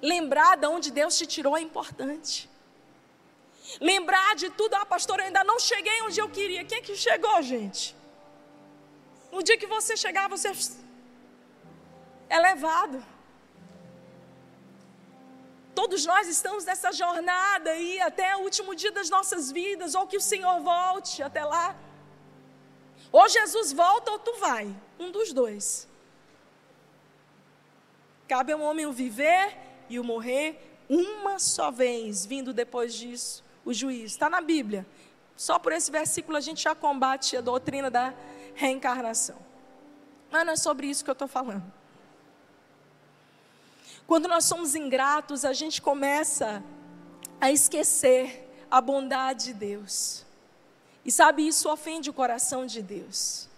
[0.00, 2.48] Lembrar de onde Deus te tirou é importante.
[3.78, 6.64] Lembrar de tudo, ah, pastor, eu ainda não cheguei onde eu queria.
[6.64, 7.94] Quem é que chegou, gente?
[9.30, 10.52] No dia que você chegar, você
[12.30, 13.04] é levado.
[15.74, 20.16] Todos nós estamos nessa jornada aí até o último dia das nossas vidas, ou que
[20.16, 21.76] o Senhor volte até lá.
[23.10, 25.88] Ou Jesus volta ou tu vai, um dos dois.
[28.28, 29.56] Cabe ao homem o viver
[29.88, 34.06] e o morrer uma só vez, vindo depois disso o juízo.
[34.06, 34.86] Está na Bíblia.
[35.36, 38.14] Só por esse versículo a gente já combate a doutrina da
[38.54, 39.38] reencarnação.
[40.30, 41.79] Mas não é sobre isso que eu estou falando.
[44.10, 46.64] Quando nós somos ingratos, a gente começa
[47.40, 50.26] a esquecer a bondade de Deus.
[51.04, 53.48] E sabe, isso ofende o coração de Deus.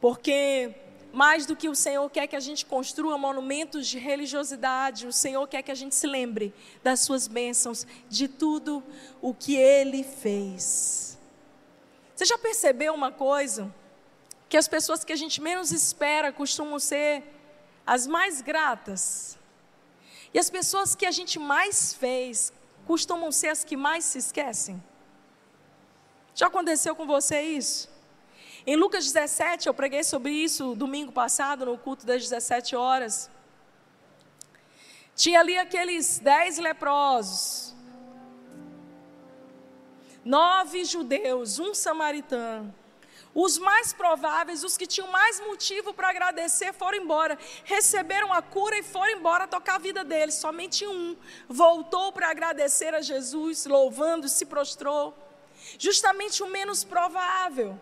[0.00, 0.74] Porque
[1.12, 5.46] mais do que o Senhor quer que a gente construa monumentos de religiosidade, o Senhor
[5.46, 8.82] quer que a gente se lembre das suas bênçãos, de tudo
[9.20, 11.16] o que Ele fez.
[12.16, 13.72] Você já percebeu uma coisa?
[14.48, 17.22] Que as pessoas que a gente menos espera costumam ser
[17.86, 19.40] as mais gratas.
[20.34, 22.52] E as pessoas que a gente mais fez
[22.86, 24.82] costumam ser as que mais se esquecem.
[26.34, 27.90] Já aconteceu com você isso?
[28.66, 33.30] Em Lucas 17, eu preguei sobre isso domingo passado, no culto das 17 horas.
[35.14, 37.74] Tinha ali aqueles dez leprosos,
[40.24, 42.74] nove judeus, um samaritano.
[43.34, 47.38] Os mais prováveis, os que tinham mais motivo para agradecer, foram embora.
[47.64, 50.34] Receberam a cura e foram embora tocar a vida deles.
[50.34, 51.16] Somente um
[51.48, 55.16] voltou para agradecer a Jesus, louvando, se prostrou.
[55.78, 57.80] Justamente o menos provável.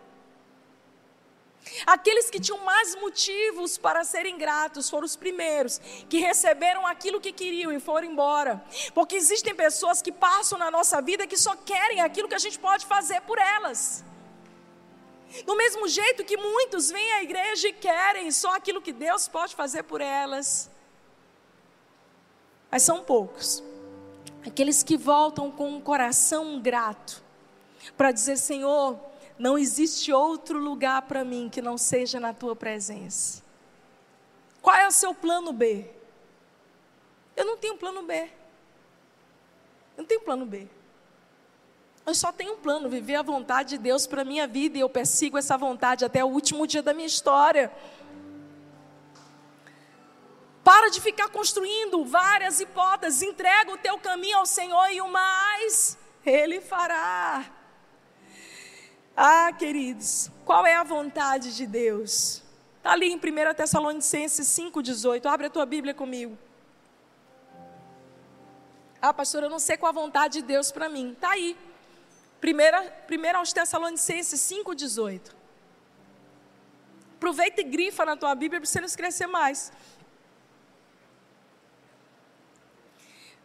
[1.85, 5.79] Aqueles que tinham mais motivos para serem gratos foram os primeiros,
[6.09, 8.63] que receberam aquilo que queriam e foram embora.
[8.93, 12.57] Porque existem pessoas que passam na nossa vida que só querem aquilo que a gente
[12.57, 14.03] pode fazer por elas.
[15.45, 19.55] Do mesmo jeito que muitos vêm à igreja e querem só aquilo que Deus pode
[19.55, 20.69] fazer por elas.
[22.69, 23.63] Mas são poucos.
[24.45, 27.23] Aqueles que voltam com um coração grato
[27.95, 28.99] para dizer: Senhor,
[29.37, 33.41] não existe outro lugar para mim que não seja na tua presença.
[34.61, 35.89] Qual é o seu plano B?
[37.35, 38.29] Eu não tenho plano B.
[39.97, 40.67] Eu não tenho plano B.
[42.05, 44.81] Eu só tenho um plano, viver a vontade de Deus para a minha vida e
[44.81, 47.71] eu persigo essa vontade até o último dia da minha história.
[50.63, 55.97] Para de ficar construindo várias hipóteses, entrega o teu caminho ao Senhor e o mais
[56.25, 57.45] Ele fará.
[59.15, 62.41] Ah, queridos, qual é a vontade de Deus?
[62.77, 65.25] Está ali em 1 Tessalonicenses 5,18.
[65.27, 66.37] Abre a tua Bíblia comigo.
[68.99, 71.11] Ah, pastor, eu não sei qual a vontade de Deus para mim.
[71.11, 71.55] Está aí.
[72.43, 75.21] 1 aos Tessalonicenses 5,18.
[77.15, 79.71] Aproveita e grifa na tua Bíblia para você não esquecer mais.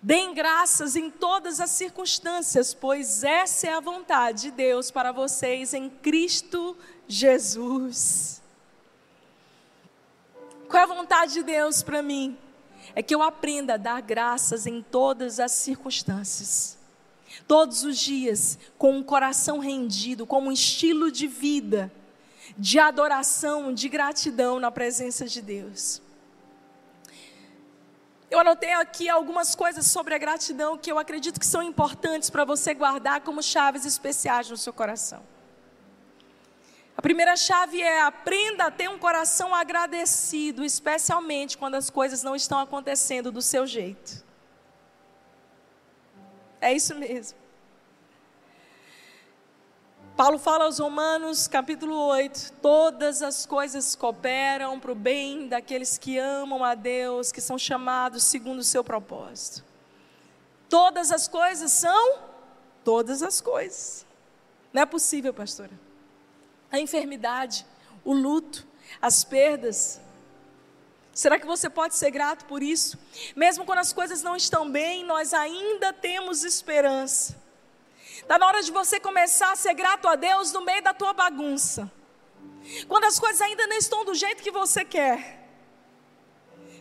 [0.01, 5.75] Deem graças em todas as circunstâncias, pois essa é a vontade de Deus para vocês
[5.75, 6.77] em Cristo
[7.07, 8.41] Jesus.
[10.69, 12.39] Qual é a vontade de Deus para mim?
[12.95, 16.76] É que eu aprenda a dar graças em todas as circunstâncias.
[17.47, 21.93] Todos os dias, com um coração rendido, como um estilo de vida,
[22.59, 26.03] de adoração, de gratidão na presença de Deus.
[28.29, 32.45] Eu anotei aqui algumas coisas sobre a gratidão que eu acredito que são importantes para
[32.45, 35.23] você guardar como chaves especiais no seu coração.
[36.97, 42.35] A primeira chave é aprenda a ter um coração agradecido, especialmente quando as coisas não
[42.35, 44.26] estão acontecendo do seu jeito.
[46.61, 47.39] É isso mesmo.
[50.17, 56.19] Paulo fala aos Romanos, capítulo 8: todas as coisas cooperam para o bem daqueles que
[56.19, 59.63] amam a Deus, que são chamados segundo o seu propósito.
[60.71, 62.19] Todas as coisas são
[62.83, 64.07] todas as coisas.
[64.73, 65.73] Não é possível, pastora.
[66.73, 67.67] A enfermidade,
[68.05, 68.67] o luto,
[69.01, 70.01] as perdas.
[71.17, 72.99] Será que você pode ser grato por isso?
[73.35, 77.35] Mesmo quando as coisas não estão bem, nós ainda temos esperança.
[78.19, 81.15] Está na hora de você começar a ser grato a Deus no meio da tua
[81.15, 81.91] bagunça.
[82.87, 85.49] Quando as coisas ainda não estão do jeito que você quer.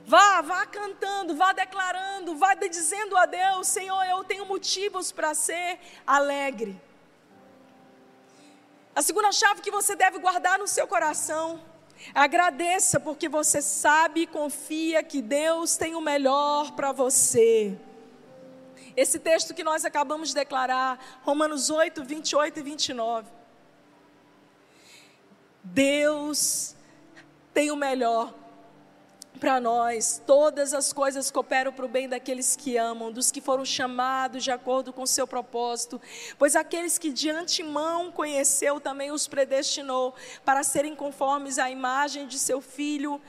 [0.05, 5.79] Vá, vá cantando, vá declarando, vá dizendo a Deus: Senhor, eu tenho motivos para ser
[6.05, 6.77] alegre.
[8.93, 11.63] A segunda chave que você deve guardar no seu coração
[12.13, 17.77] Agradeça porque você sabe e confia que Deus tem o melhor para você.
[18.95, 23.27] Esse texto que nós acabamos de declarar, Romanos 8, 28 e 29.
[25.63, 26.75] Deus
[27.53, 28.33] tem o melhor
[29.35, 30.21] para nós.
[30.25, 34.51] Todas as coisas cooperam para o bem daqueles que amam, dos que foram chamados de
[34.51, 36.01] acordo com o seu propósito.
[36.37, 40.13] Pois aqueles que de antemão conheceu também os predestinou
[40.43, 43.21] para serem conformes à imagem de seu filho,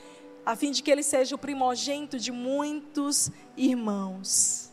[0.44, 4.72] a fim de que ele seja o primogênito de muitos irmãos.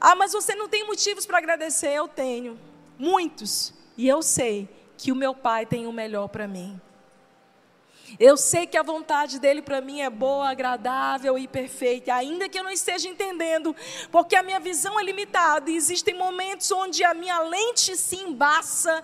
[0.00, 1.90] Ah, mas você não tem motivos para agradecer?
[1.90, 2.58] Eu tenho,
[2.98, 3.72] muitos.
[3.96, 6.80] E eu sei que o meu pai tem o melhor para mim.
[8.18, 12.58] Eu sei que a vontade dele para mim é boa, agradável e perfeita, ainda que
[12.58, 13.74] eu não esteja entendendo,
[14.10, 19.02] porque a minha visão é limitada e existem momentos onde a minha lente se embaça.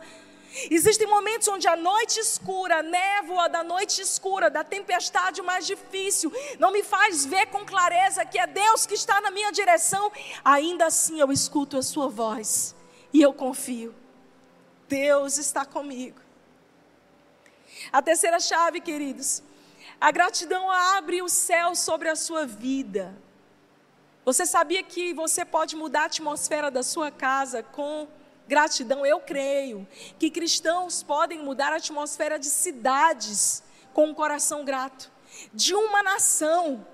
[0.71, 6.33] Existem momentos onde a noite escura, a névoa da noite escura, da tempestade mais difícil,
[6.59, 10.11] não me faz ver com clareza que é Deus que está na minha direção.
[10.45, 12.75] Ainda assim eu escuto a Sua voz
[13.13, 13.95] e eu confio.
[14.89, 16.28] Deus está comigo.
[17.93, 19.43] A terceira chave, queridos,
[20.01, 23.17] a gratidão abre o céu sobre a sua vida.
[24.25, 28.07] Você sabia que você pode mudar a atmosfera da sua casa com
[28.47, 29.07] gratidão?
[29.07, 33.63] Eu creio que cristãos podem mudar a atmosfera de cidades
[33.95, 35.11] com um coração grato,
[35.53, 36.87] de uma nação.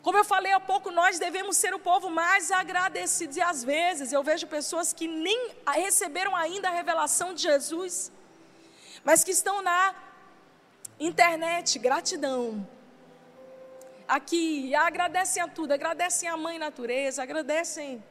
[0.00, 3.36] Como eu falei há pouco, nós devemos ser o povo mais agradecido.
[3.36, 8.12] E às vezes eu vejo pessoas que nem receberam ainda a revelação de Jesus
[9.04, 9.94] mas que estão na
[10.98, 12.66] internet, gratidão.
[14.06, 18.02] Aqui, agradecem a tudo, agradecem a mãe natureza, agradecem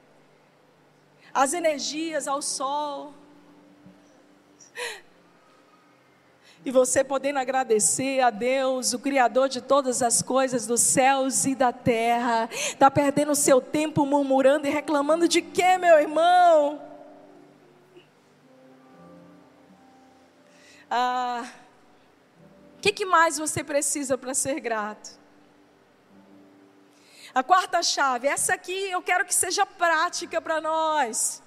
[1.33, 3.13] as energias, ao sol.
[6.65, 11.55] E você podendo agradecer a Deus, o Criador de todas as coisas, dos céus e
[11.55, 16.86] da terra, está perdendo o seu tempo murmurando e reclamando de quê, meu irmão?
[20.89, 21.43] Ah,
[22.77, 25.17] o que, que mais você precisa para ser grato?
[27.33, 31.43] A quarta chave, essa aqui eu quero que seja prática para nós.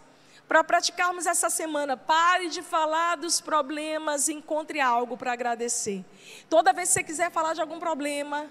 [0.46, 6.04] Para praticarmos essa semana, pare de falar dos problemas, encontre algo para agradecer.
[6.48, 8.50] Toda vez que você quiser falar de algum problema,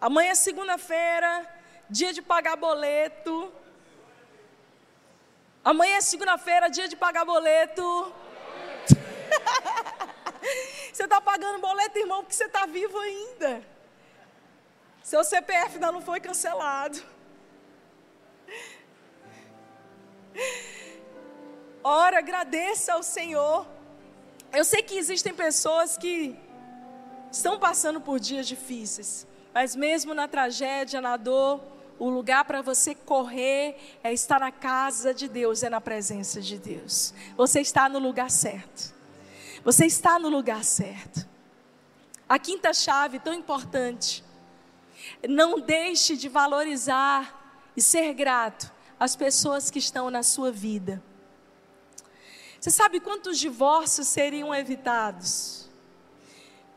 [0.00, 1.46] amanhã é segunda-feira,
[1.90, 3.52] dia de pagar boleto.
[5.64, 8.12] Amanhã é segunda-feira, dia de pagar boleto.
[10.98, 13.62] Você está pagando boleto, irmão, porque você está vivo ainda.
[15.00, 17.00] Seu CPF ainda não foi cancelado.
[21.84, 23.64] Ora, agradeça ao Senhor.
[24.52, 26.36] Eu sei que existem pessoas que
[27.30, 29.24] estão passando por dias difíceis,
[29.54, 31.62] mas mesmo na tragédia, na dor,
[31.96, 36.58] o lugar para você correr é estar na casa de Deus, é na presença de
[36.58, 37.14] Deus.
[37.36, 38.97] Você está no lugar certo.
[39.64, 41.26] Você está no lugar certo.
[42.28, 44.24] A quinta chave, tão importante.
[45.28, 51.02] Não deixe de valorizar e ser grato às pessoas que estão na sua vida.
[52.60, 55.68] Você sabe quantos divórcios seriam evitados?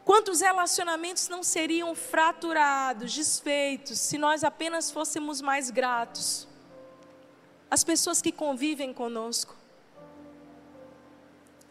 [0.06, 6.48] Quantos relacionamentos não seriam fraturados, desfeitos, se nós apenas fôssemos mais gratos?
[7.70, 9.56] As pessoas que convivem conosco.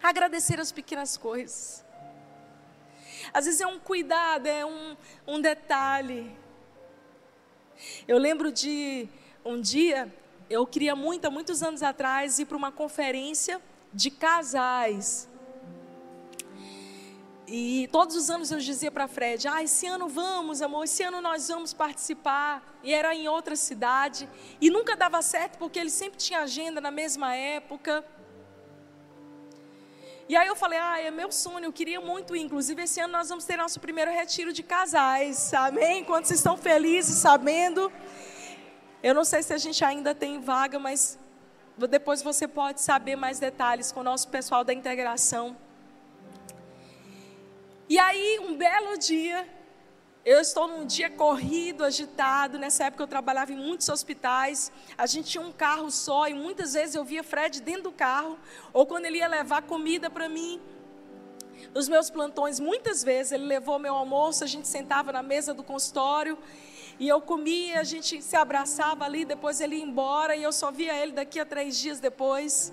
[0.03, 1.85] Agradecer as pequenas coisas.
[3.33, 4.97] Às vezes é um cuidado, é um,
[5.27, 6.35] um detalhe.
[8.09, 9.09] Eu lembro de
[9.45, 10.13] um dia,
[10.49, 13.61] eu queria muito, há muitos anos atrás, ir para uma conferência
[13.93, 15.29] de casais.
[17.47, 21.21] E todos os anos eu dizia para Fred: Ah, esse ano vamos, amor, esse ano
[21.21, 22.79] nós vamos participar.
[22.83, 24.29] E era em outra cidade.
[24.61, 28.05] E nunca dava certo porque ele sempre tinha agenda na mesma época.
[30.31, 32.43] E aí eu falei, ah, é meu sonho, eu queria muito ir.
[32.43, 36.05] Inclusive, esse ano nós vamos ter nosso primeiro retiro de casais, amém?
[36.05, 37.91] Quantos estão felizes sabendo?
[39.03, 41.19] Eu não sei se a gente ainda tem vaga, mas
[41.77, 45.57] depois você pode saber mais detalhes com o nosso pessoal da integração.
[47.89, 49.49] E aí, um belo dia,
[50.25, 52.59] eu estou num dia corrido, agitado.
[52.59, 54.71] Nessa época eu trabalhava em muitos hospitais.
[54.97, 58.39] A gente tinha um carro só e muitas vezes eu via Fred dentro do carro,
[58.73, 60.61] ou quando ele ia levar comida para mim.
[61.75, 65.63] Nos meus plantões, muitas vezes ele levou meu almoço, a gente sentava na mesa do
[65.63, 66.37] consultório
[66.99, 70.71] e eu comia, a gente se abraçava ali, depois ele ia embora e eu só
[70.71, 72.73] via ele daqui a três dias depois.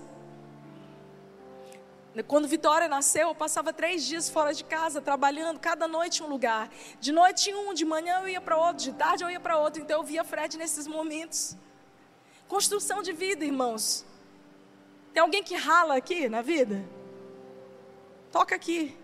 [2.23, 6.29] Quando Vitória nasceu, eu passava três dias fora de casa, trabalhando, cada noite em um
[6.29, 6.69] lugar.
[6.99, 9.57] De noite em um, de manhã eu ia para outro, de tarde eu ia para
[9.57, 9.81] outro.
[9.81, 11.55] Então eu via Fred nesses momentos.
[12.47, 14.05] Construção de vida, irmãos.
[15.13, 16.83] Tem alguém que rala aqui na vida?
[18.31, 18.97] Toca aqui.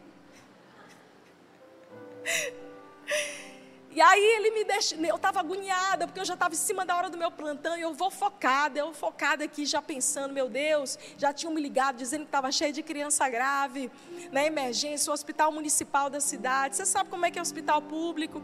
[3.95, 6.95] E aí ele me deixa, eu estava agoniada, porque eu já estava em cima da
[6.95, 10.97] hora do meu plantão, e eu vou focada, eu focada aqui, já pensando, meu Deus,
[11.15, 13.91] já tinham me ligado dizendo que estava cheio de criança grave,
[14.31, 16.75] na emergência, o hospital municipal da cidade.
[16.75, 18.41] Você sabe como é que é o hospital público?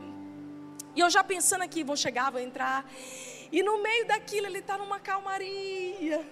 [0.95, 2.85] E eu já pensando aqui, vou chegar, vou entrar.
[3.51, 6.23] E no meio daquilo ele está numa calmaria.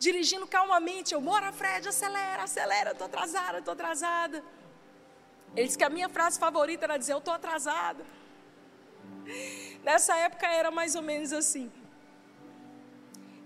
[0.00, 4.42] Dirigindo calmamente, eu, bora Fred, acelera, acelera, estou atrasada, estou atrasada.
[5.56, 8.04] Ele disse que a minha frase favorita era dizer: Eu estou atrasada.
[9.82, 11.70] Nessa época era mais ou menos assim.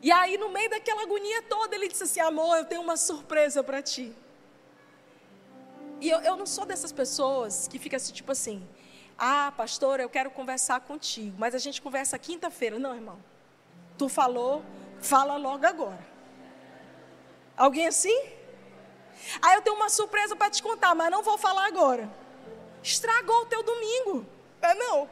[0.00, 3.62] E aí, no meio daquela agonia toda, ele disse assim: Amor, eu tenho uma surpresa
[3.62, 4.12] para ti.
[6.00, 8.66] E eu, eu não sou dessas pessoas que fica assim, tipo assim:
[9.18, 12.78] Ah, pastor, eu quero conversar contigo, mas a gente conversa quinta-feira.
[12.78, 13.18] Não, irmão.
[13.98, 14.64] Tu falou,
[15.00, 16.06] fala logo agora.
[17.56, 18.37] Alguém assim?
[19.42, 22.08] Aí eu tenho uma surpresa para te contar, mas não vou falar agora.
[22.82, 24.26] Estragou o teu domingo.
[24.60, 25.08] É não?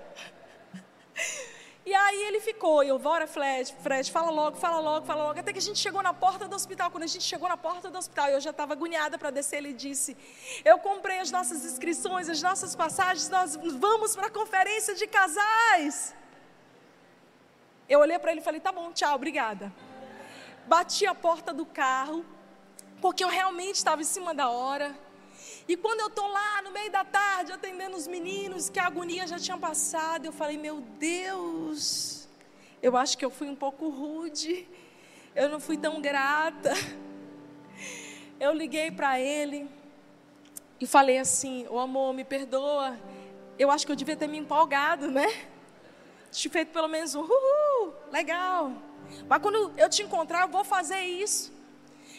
[1.89, 5.39] E aí ele ficou, e eu, bora Fred, Fred, fala logo, fala logo, fala logo.
[5.39, 6.91] Até que a gente chegou na porta do hospital.
[6.91, 9.73] Quando a gente chegou na porta do hospital, eu já estava agoniada para descer, ele
[9.73, 10.17] disse:
[10.65, 16.13] Eu comprei as nossas inscrições, as nossas passagens, nós vamos para a conferência de casais.
[17.89, 19.73] Eu olhei para ele e falei: Tá bom, tchau, obrigada.
[20.67, 22.27] Bati a porta do carro,
[23.01, 24.95] porque eu realmente estava em cima da hora.
[25.69, 29.27] E quando eu estou lá no meio da tarde atendendo os meninos, que a agonia
[29.27, 32.29] já tinha passado, eu falei: Meu Deus,
[32.83, 34.69] eu acho que eu fui um pouco rude,
[35.35, 36.73] eu não fui tão grata.
[38.39, 39.67] Eu liguei para ele
[40.79, 42.99] e falei assim: Ô amor, me perdoa,
[43.59, 45.27] eu acho que eu devia ter me empolgado, né?
[46.31, 48.73] Tinha feito pelo menos um uhul, legal.
[49.27, 51.56] Mas quando eu te encontrar, eu vou fazer isso.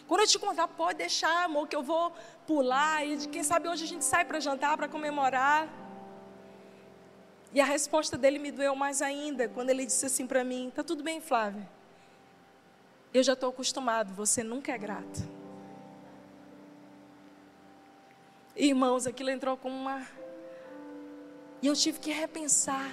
[0.08, 2.14] Quando eu te contar, pode deixar, amor, que eu vou
[2.46, 3.06] pular.
[3.06, 5.68] E quem sabe hoje a gente sai para jantar, para comemorar.
[7.54, 10.84] E a resposta dele me doeu mais ainda, quando ele disse assim para mim: Tá
[10.84, 11.68] tudo bem, Flávia.
[13.14, 15.38] Eu já estou acostumado, você nunca é grata.
[18.56, 20.06] Irmãos, aquilo entrou com uma.
[21.62, 22.92] E eu tive que repensar.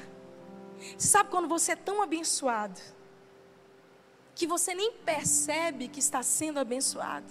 [0.98, 2.80] Sabe quando você é tão abençoado?
[4.34, 7.26] Que você nem percebe que está sendo abençoado.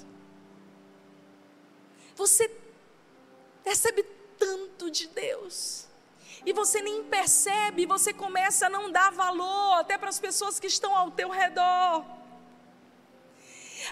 [2.15, 2.49] Você
[3.65, 4.03] recebe
[4.37, 5.87] tanto de Deus.
[6.45, 10.67] E você nem percebe, você começa a não dar valor até para as pessoas que
[10.67, 12.05] estão ao teu redor.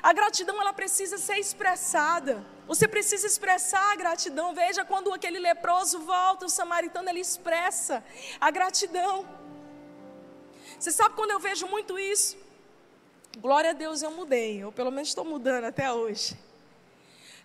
[0.03, 2.45] A gratidão ela precisa ser expressada.
[2.67, 4.53] Você precisa expressar a gratidão.
[4.53, 8.03] Veja quando aquele leproso volta, o samaritano ele expressa
[8.39, 9.27] a gratidão.
[10.79, 12.37] Você sabe quando eu vejo muito isso?
[13.39, 16.37] Glória a Deus, eu mudei, ou pelo menos estou mudando até hoje.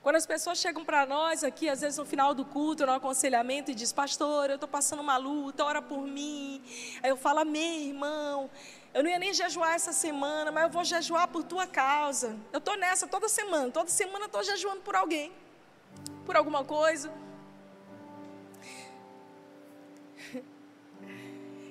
[0.02, 3.70] Quando as pessoas chegam para nós aqui, às vezes no final do culto, no aconselhamento,
[3.70, 6.62] e diz, pastor, eu estou passando uma luta, ora por mim.
[7.02, 8.50] Aí eu falo, amém, irmão.
[8.92, 12.36] Eu não ia nem jejuar essa semana, mas eu vou jejuar por tua causa.
[12.52, 15.32] Eu estou nessa toda semana, toda semana eu estou jejuando por alguém,
[16.24, 17.12] por alguma coisa.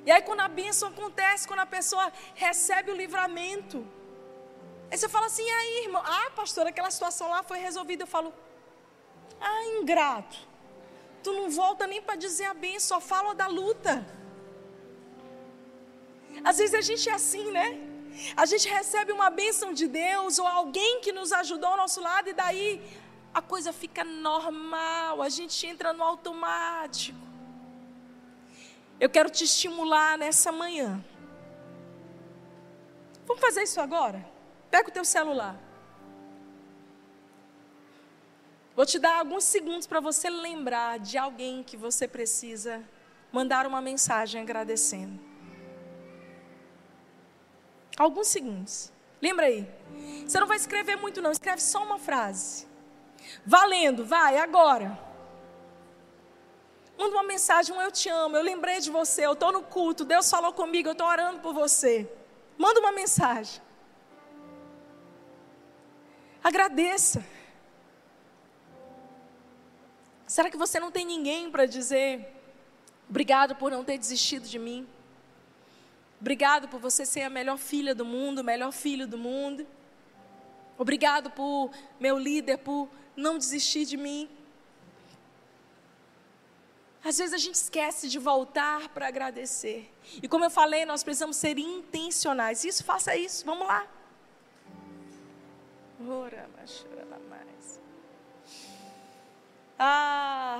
[0.05, 3.83] E aí, quando a bênção acontece, quando a pessoa recebe o livramento,
[4.91, 8.03] Aí você fala assim, aí, irmão, ah, pastor, aquela situação lá foi resolvida.
[8.03, 8.33] Eu falo,
[9.39, 10.37] ah, ingrato.
[11.23, 14.05] Tu não volta nem para dizer a bem, só fala da luta.
[16.43, 17.67] Às vezes a gente é assim, né?
[18.37, 22.29] A gente recebe uma bênção de Deus ou alguém que nos ajudou ao nosso lado
[22.29, 22.81] e daí
[23.33, 27.19] a coisa fica normal, a gente entra no automático.
[28.97, 31.03] Eu quero te estimular nessa manhã.
[33.25, 34.34] Vamos fazer isso agora?
[34.75, 35.55] Pega o teu celular.
[38.75, 42.83] Vou te dar alguns segundos para você lembrar de alguém que você precisa
[43.31, 45.17] mandar uma mensagem agradecendo.
[47.97, 48.91] Alguns segundos.
[49.21, 49.65] Lembra aí.
[50.27, 51.31] Você não vai escrever muito, não.
[51.31, 52.67] Escreve só uma frase.
[53.45, 54.99] Valendo, vai, agora.
[56.97, 60.03] Manda uma mensagem, um eu te amo, eu lembrei de você, eu estou no culto,
[60.03, 62.11] Deus falou comigo, eu estou orando por você.
[62.57, 63.63] Manda uma mensagem.
[66.45, 67.25] Agradeça.
[70.27, 72.31] Será que você não tem ninguém para dizer
[73.09, 74.87] obrigado por não ter desistido de mim?
[76.21, 79.65] Obrigado por você ser a melhor filha do mundo, o melhor filho do mundo.
[80.77, 84.29] Obrigado por meu líder, por não desistir de mim.
[87.03, 89.91] Às vezes a gente esquece de voltar para agradecer.
[90.21, 92.63] E como eu falei, nós precisamos ser intencionais.
[92.63, 93.43] Isso, faça isso.
[93.43, 93.87] Vamos lá.
[96.01, 96.85] Ora, mais.
[99.79, 100.59] Ah,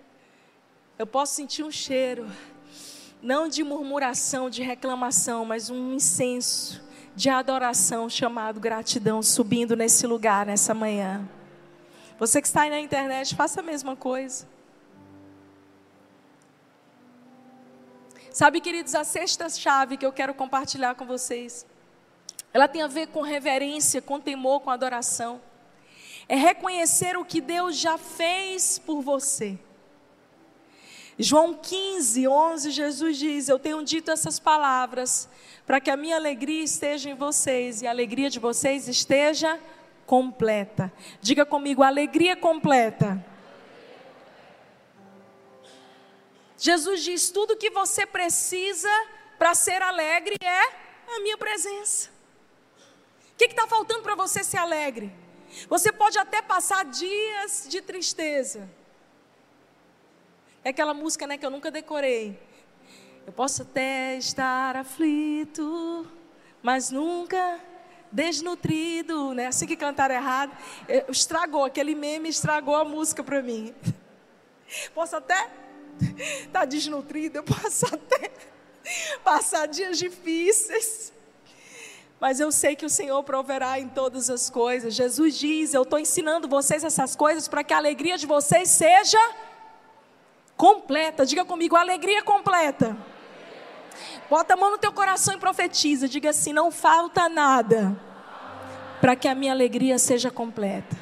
[0.98, 2.26] eu posso sentir um cheiro,
[3.22, 6.82] não de murmuração, de reclamação, mas um incenso
[7.14, 11.26] de adoração chamado gratidão subindo nesse lugar, nessa manhã.
[12.18, 14.46] Você que está aí na internet, faça a mesma coisa.
[18.30, 21.66] Sabe, queridos, a sexta chave que eu quero compartilhar com vocês,
[22.56, 25.42] ela tem a ver com reverência, com temor, com adoração.
[26.26, 29.58] É reconhecer o que Deus já fez por você.
[31.18, 35.28] João 15, 11, Jesus diz: Eu tenho dito essas palavras
[35.66, 39.60] para que a minha alegria esteja em vocês e a alegria de vocês esteja
[40.06, 40.90] completa.
[41.20, 43.22] Diga comigo, alegria completa.
[46.56, 48.88] Jesus diz: tudo que você precisa
[49.36, 52.15] para ser alegre é a minha presença.
[53.36, 55.12] O que está faltando para você ser alegre?
[55.68, 58.66] Você pode até passar dias de tristeza.
[60.64, 62.40] É aquela música né, que eu nunca decorei.
[63.26, 66.10] Eu posso até estar aflito,
[66.62, 67.60] mas nunca
[68.10, 69.48] desnutrido, né?
[69.48, 70.56] Assim que cantaram errado,
[71.06, 73.74] estragou aquele meme, estragou a música para mim.
[74.94, 75.50] Posso até
[76.00, 78.32] estar tá desnutrido, eu posso até
[79.22, 81.12] passar dias difíceis.
[82.20, 84.94] Mas eu sei que o Senhor proverá em todas as coisas.
[84.94, 89.20] Jesus diz: Eu estou ensinando vocês essas coisas para que a alegria de vocês seja
[90.56, 91.26] completa.
[91.26, 92.96] Diga comigo, alegria completa.
[94.30, 96.08] Bota a mão no teu coração e profetiza.
[96.08, 97.96] Diga assim: não falta nada
[99.00, 100.96] para que a minha alegria seja completa.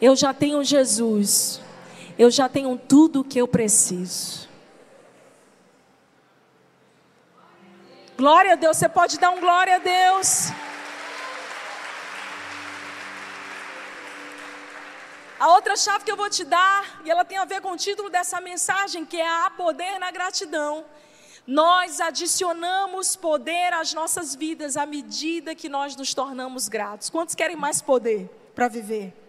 [0.00, 1.60] Eu já tenho Jesus.
[2.18, 4.45] Eu já tenho tudo o que eu preciso.
[8.16, 8.78] Glória a Deus.
[8.78, 10.48] Você pode dar um glória a Deus.
[15.38, 17.76] A outra chave que eu vou te dar, e ela tem a ver com o
[17.76, 20.86] título dessa mensagem, que é a poder na gratidão.
[21.46, 27.10] Nós adicionamos poder às nossas vidas à medida que nós nos tornamos gratos.
[27.10, 29.25] Quantos querem mais poder para viver?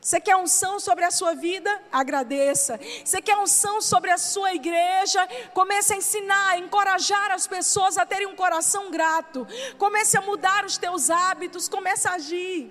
[0.00, 1.82] Você quer unção sobre a sua vida?
[1.90, 2.78] Agradeça.
[3.04, 5.26] Você quer unção sobre a sua igreja?
[5.52, 9.46] Comece a ensinar, a encorajar as pessoas a terem um coração grato.
[9.76, 12.70] Comece a mudar os teus hábitos, comece a agir.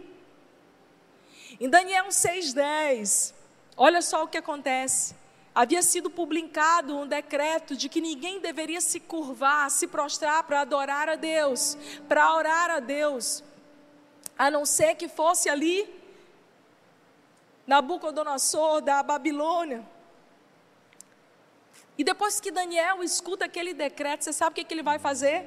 [1.59, 3.33] Em Daniel 6,10,
[3.75, 5.15] olha só o que acontece.
[5.53, 11.09] Havia sido publicado um decreto de que ninguém deveria se curvar, se prostrar para adorar
[11.09, 11.75] a Deus,
[12.07, 13.43] para orar a Deus,
[14.37, 15.89] a não ser que fosse ali
[17.67, 19.85] Nabucodonosor da Babilônia.
[21.97, 25.45] E depois que Daniel escuta aquele decreto, você sabe o que, que ele vai fazer?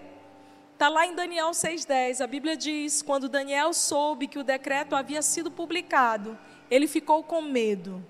[0.74, 2.22] Está lá em Daniel 6,10.
[2.22, 6.38] A Bíblia diz: quando Daniel soube que o decreto havia sido publicado,
[6.70, 8.04] ele ficou com medo.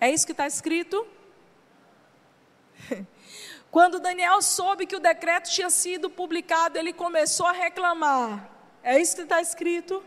[0.00, 1.06] É isso que está escrito?
[3.70, 8.50] Quando Daniel soube que o decreto tinha sido publicado, ele começou a reclamar.
[8.82, 10.02] É isso que está escrito?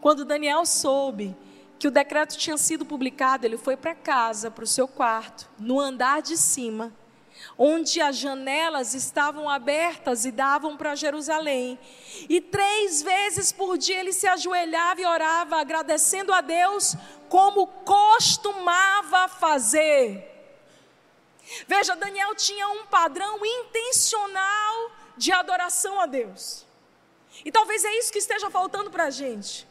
[0.00, 1.36] Quando Daniel soube
[1.80, 5.80] que o decreto tinha sido publicado, ele foi para casa, para o seu quarto, no
[5.80, 6.92] andar de cima,
[7.56, 11.78] onde as janelas estavam abertas e davam para Jerusalém.
[12.28, 16.94] E três vezes por dia ele se ajoelhava e orava, agradecendo a Deus,
[17.30, 20.28] como costumava fazer.
[21.66, 26.66] Veja, Daniel tinha um padrão intencional de adoração a Deus.
[27.42, 29.69] E talvez é isso que esteja faltando para a gente.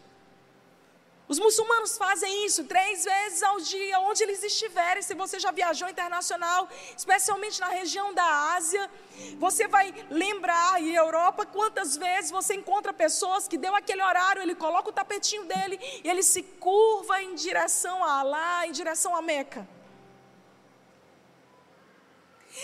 [1.31, 5.03] Os muçulmanos fazem isso três vezes ao dia, onde eles estiverem.
[5.03, 6.67] Se você já viajou internacional,
[6.97, 8.89] especialmente na região da Ásia,
[9.37, 14.55] você vai lembrar, e Europa, quantas vezes você encontra pessoas que deu aquele horário, ele
[14.55, 19.21] coloca o tapetinho dele e ele se curva em direção a Alá, em direção a
[19.21, 19.67] Meca.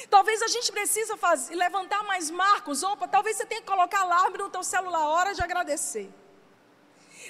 [0.10, 2.82] Talvez a gente precisa fazer, levantar mais marcos.
[2.82, 6.10] Opa, talvez você tenha que colocar alarme no teu celular, hora de agradecer.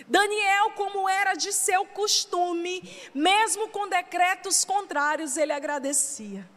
[0.07, 2.81] Daniel, como era de seu costume,
[3.13, 6.47] mesmo com decretos contrários, ele agradecia.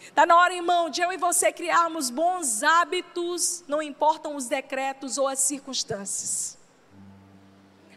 [0.00, 5.18] Está na hora, irmão, de eu e você criarmos bons hábitos, não importam os decretos
[5.18, 6.56] ou as circunstâncias.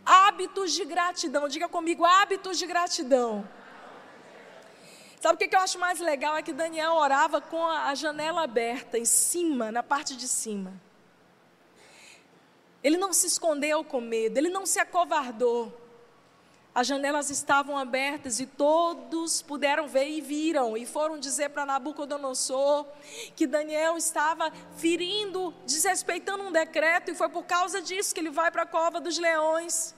[0.03, 3.47] Hábitos de gratidão, diga comigo, hábitos de gratidão.
[5.21, 6.35] Sabe o que eu acho mais legal?
[6.35, 10.73] É que Daniel orava com a janela aberta, em cima, na parte de cima.
[12.83, 15.81] Ele não se escondeu com medo, ele não se acovardou.
[16.73, 22.87] As janelas estavam abertas e todos puderam ver e viram, e foram dizer para Nabucodonosor
[23.35, 28.49] que Daniel estava ferindo, desrespeitando um decreto, e foi por causa disso que ele vai
[28.49, 29.93] para a cova dos leões.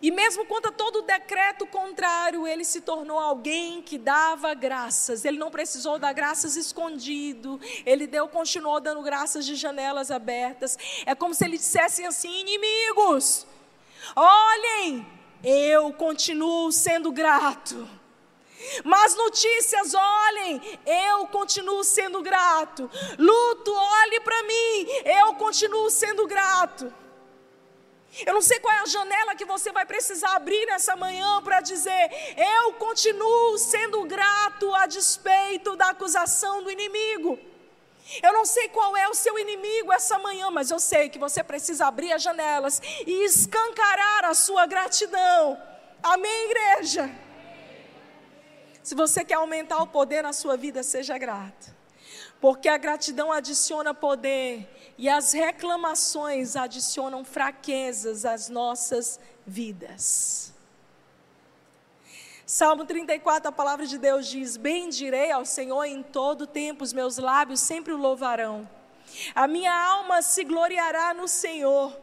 [0.00, 5.24] E mesmo contra todo o decreto contrário, ele se tornou alguém que dava graças.
[5.24, 7.60] Ele não precisou dar graças escondido.
[7.84, 10.78] Ele deu, continuou dando graças de janelas abertas.
[11.04, 13.44] É como se ele dissesse assim: inimigos,
[14.14, 15.04] olhem,
[15.42, 17.88] eu continuo sendo grato.
[18.84, 22.90] Mas notícias, olhem, eu continuo sendo grato.
[23.18, 26.92] Luto, olhe para mim, eu continuo sendo grato.
[28.26, 31.60] Eu não sei qual é a janela que você vai precisar abrir nessa manhã para
[31.60, 37.38] dizer: eu continuo sendo grato a despeito da acusação do inimigo.
[38.22, 41.44] Eu não sei qual é o seu inimigo essa manhã, mas eu sei que você
[41.44, 45.60] precisa abrir as janelas e escancarar a sua gratidão.
[46.02, 47.10] Amém, igreja?
[48.82, 51.76] Se você quer aumentar o poder na sua vida, seja grato.
[52.40, 54.66] Porque a gratidão adiciona poder
[54.98, 60.52] e as reclamações adicionam fraquezas às nossas vidas.
[62.44, 67.16] Salmo 34, a palavra de Deus diz: Bendirei ao Senhor em todo tempo, os meus
[67.16, 68.68] lábios sempre o louvarão.
[69.34, 71.92] A minha alma se gloriará no Senhor.
[71.92, 72.00] O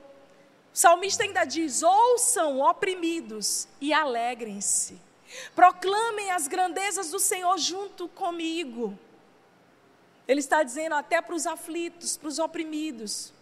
[0.78, 5.02] salmista ainda diz: Ouçam, oprimidos, e alegrem-se.
[5.54, 8.98] Proclamem as grandezas do Senhor junto comigo.
[10.28, 13.34] Ele está dizendo até para os aflitos, para os oprimidos: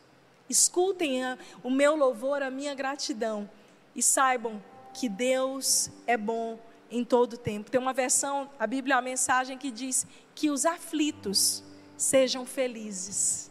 [0.49, 3.49] escutem a, o meu louvor, a minha gratidão
[3.95, 4.61] e saibam
[4.93, 6.59] que Deus é bom
[6.89, 7.71] em todo tempo.
[7.71, 10.05] Tem uma versão, a Bíblia, a mensagem que diz
[10.35, 11.63] que os aflitos
[11.97, 13.49] sejam felizes.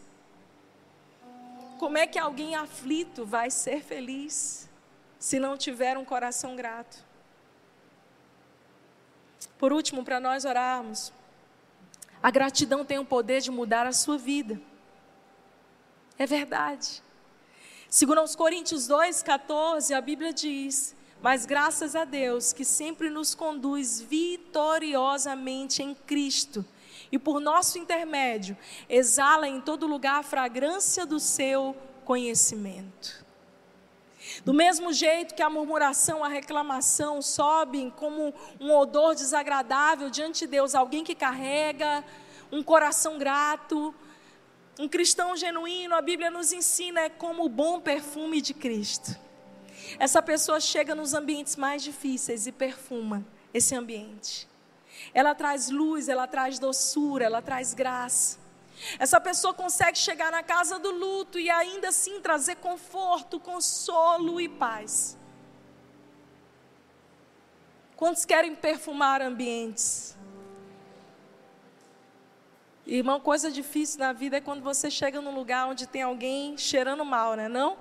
[1.79, 4.69] Como é que alguém aflito vai ser feliz
[5.19, 7.03] se não tiver um coração grato?
[9.57, 11.11] Por último, para nós orarmos,
[12.23, 14.59] a gratidão tem o poder de mudar a sua vida.
[16.17, 17.03] É verdade.
[17.89, 23.99] Segundo aos Coríntios 2:14, a Bíblia diz: "Mas graças a Deus que sempre nos conduz
[23.99, 26.65] vitoriosamente em Cristo,
[27.11, 28.57] e por nosso intermédio
[28.87, 33.22] exala em todo lugar a fragrância do seu conhecimento."
[34.43, 40.47] Do mesmo jeito que a murmuração, a reclamação sobem como um odor desagradável diante de
[40.47, 42.03] Deus, alguém que carrega
[42.51, 43.93] um coração grato,
[44.79, 49.15] um cristão genuíno, a Bíblia nos ensina é como o bom perfume de Cristo.
[49.99, 54.47] Essa pessoa chega nos ambientes mais difíceis e perfuma esse ambiente.
[55.13, 58.42] Ela traz luz, ela traz doçura, ela traz graça.
[58.99, 64.47] Essa pessoa consegue chegar na casa do luto e ainda assim trazer conforto, consolo e
[64.47, 65.17] paz.
[67.95, 70.17] Quantos querem perfumar ambientes?
[72.85, 77.05] Irmão, coisa difícil na vida é quando você chega num lugar onde tem alguém cheirando
[77.05, 77.47] mal, né?
[77.47, 77.77] Não?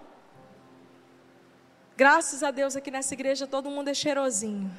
[1.96, 4.70] Graças a Deus aqui nessa igreja todo mundo é cheirosinho.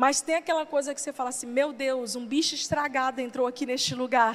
[0.00, 3.66] Mas tem aquela coisa que você fala assim: meu Deus, um bicho estragado entrou aqui
[3.66, 4.34] neste lugar.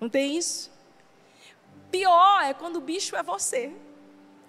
[0.00, 0.72] Não tem isso?
[1.88, 3.72] Pior é quando o bicho é você.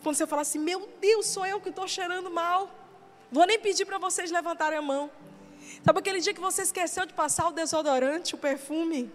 [0.01, 2.67] Quando você fala assim: meu Deus, sou eu que estou cheirando mal.
[3.31, 5.11] Vou nem pedir para vocês levantarem a mão.
[5.85, 9.11] Sabe aquele dia que você esqueceu de passar o desodorante, o perfume?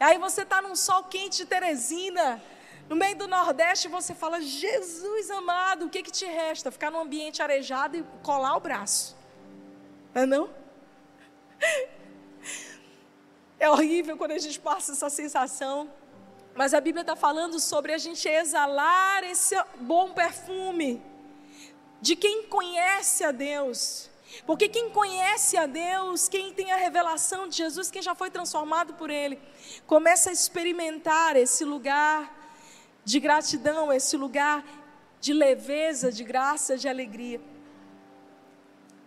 [0.00, 2.42] E aí você está num sol quente de Teresina,
[2.88, 6.70] no meio do Nordeste, e você fala: Jesus amado, o que, que te resta?
[6.70, 9.15] Ficar num ambiente arejado e colar o braço.
[10.16, 10.48] Não é não?
[13.58, 15.90] É horrível quando a gente passa essa sensação.
[16.54, 21.02] Mas a Bíblia está falando sobre a gente exalar esse bom perfume
[22.00, 24.08] de quem conhece a Deus.
[24.46, 28.94] Porque quem conhece a Deus, quem tem a revelação de Jesus, quem já foi transformado
[28.94, 29.38] por Ele,
[29.86, 32.34] começa a experimentar esse lugar
[33.04, 34.64] de gratidão, esse lugar
[35.20, 37.38] de leveza, de graça, de alegria.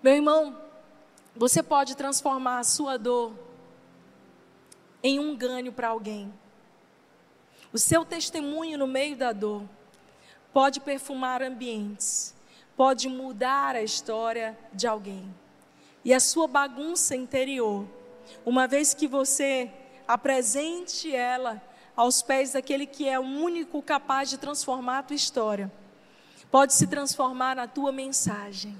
[0.03, 0.68] Meu irmão,
[1.35, 3.33] você pode transformar a sua dor
[5.03, 6.33] em um ganho para alguém.
[7.71, 9.63] O seu testemunho no meio da dor
[10.51, 12.35] pode perfumar ambientes,
[12.75, 15.33] pode mudar a história de alguém.
[16.03, 17.87] E a sua bagunça interior,
[18.45, 19.71] uma vez que você
[20.07, 21.61] apresente ela
[21.95, 25.71] aos pés daquele que é o único capaz de transformar a tua história,
[26.49, 28.75] pode se transformar na tua mensagem.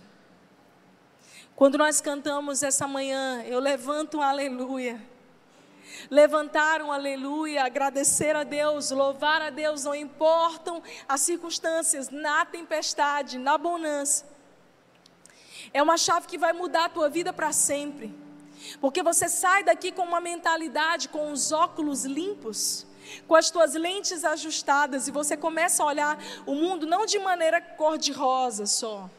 [1.60, 4.98] Quando nós cantamos essa manhã, eu levanto um aleluia.
[6.10, 13.38] levantar um aleluia, agradecer a Deus, louvar a Deus, não importam as circunstâncias, na tempestade,
[13.38, 14.26] na bonança.
[15.74, 18.16] É uma chave que vai mudar a tua vida para sempre.
[18.80, 22.88] Porque você sai daqui com uma mentalidade, com os óculos limpos,
[23.28, 27.60] com as tuas lentes ajustadas e você começa a olhar o mundo não de maneira
[27.60, 29.10] cor-de-rosa só.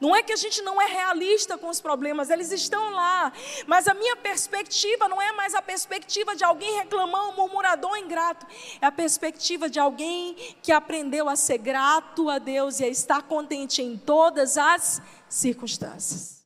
[0.00, 3.32] Não é que a gente não é realista com os problemas, eles estão lá.
[3.66, 8.46] Mas a minha perspectiva não é mais a perspectiva de alguém reclamão, murmurador, ingrato.
[8.80, 13.22] É a perspectiva de alguém que aprendeu a ser grato a Deus e a estar
[13.22, 16.39] contente em todas as circunstâncias.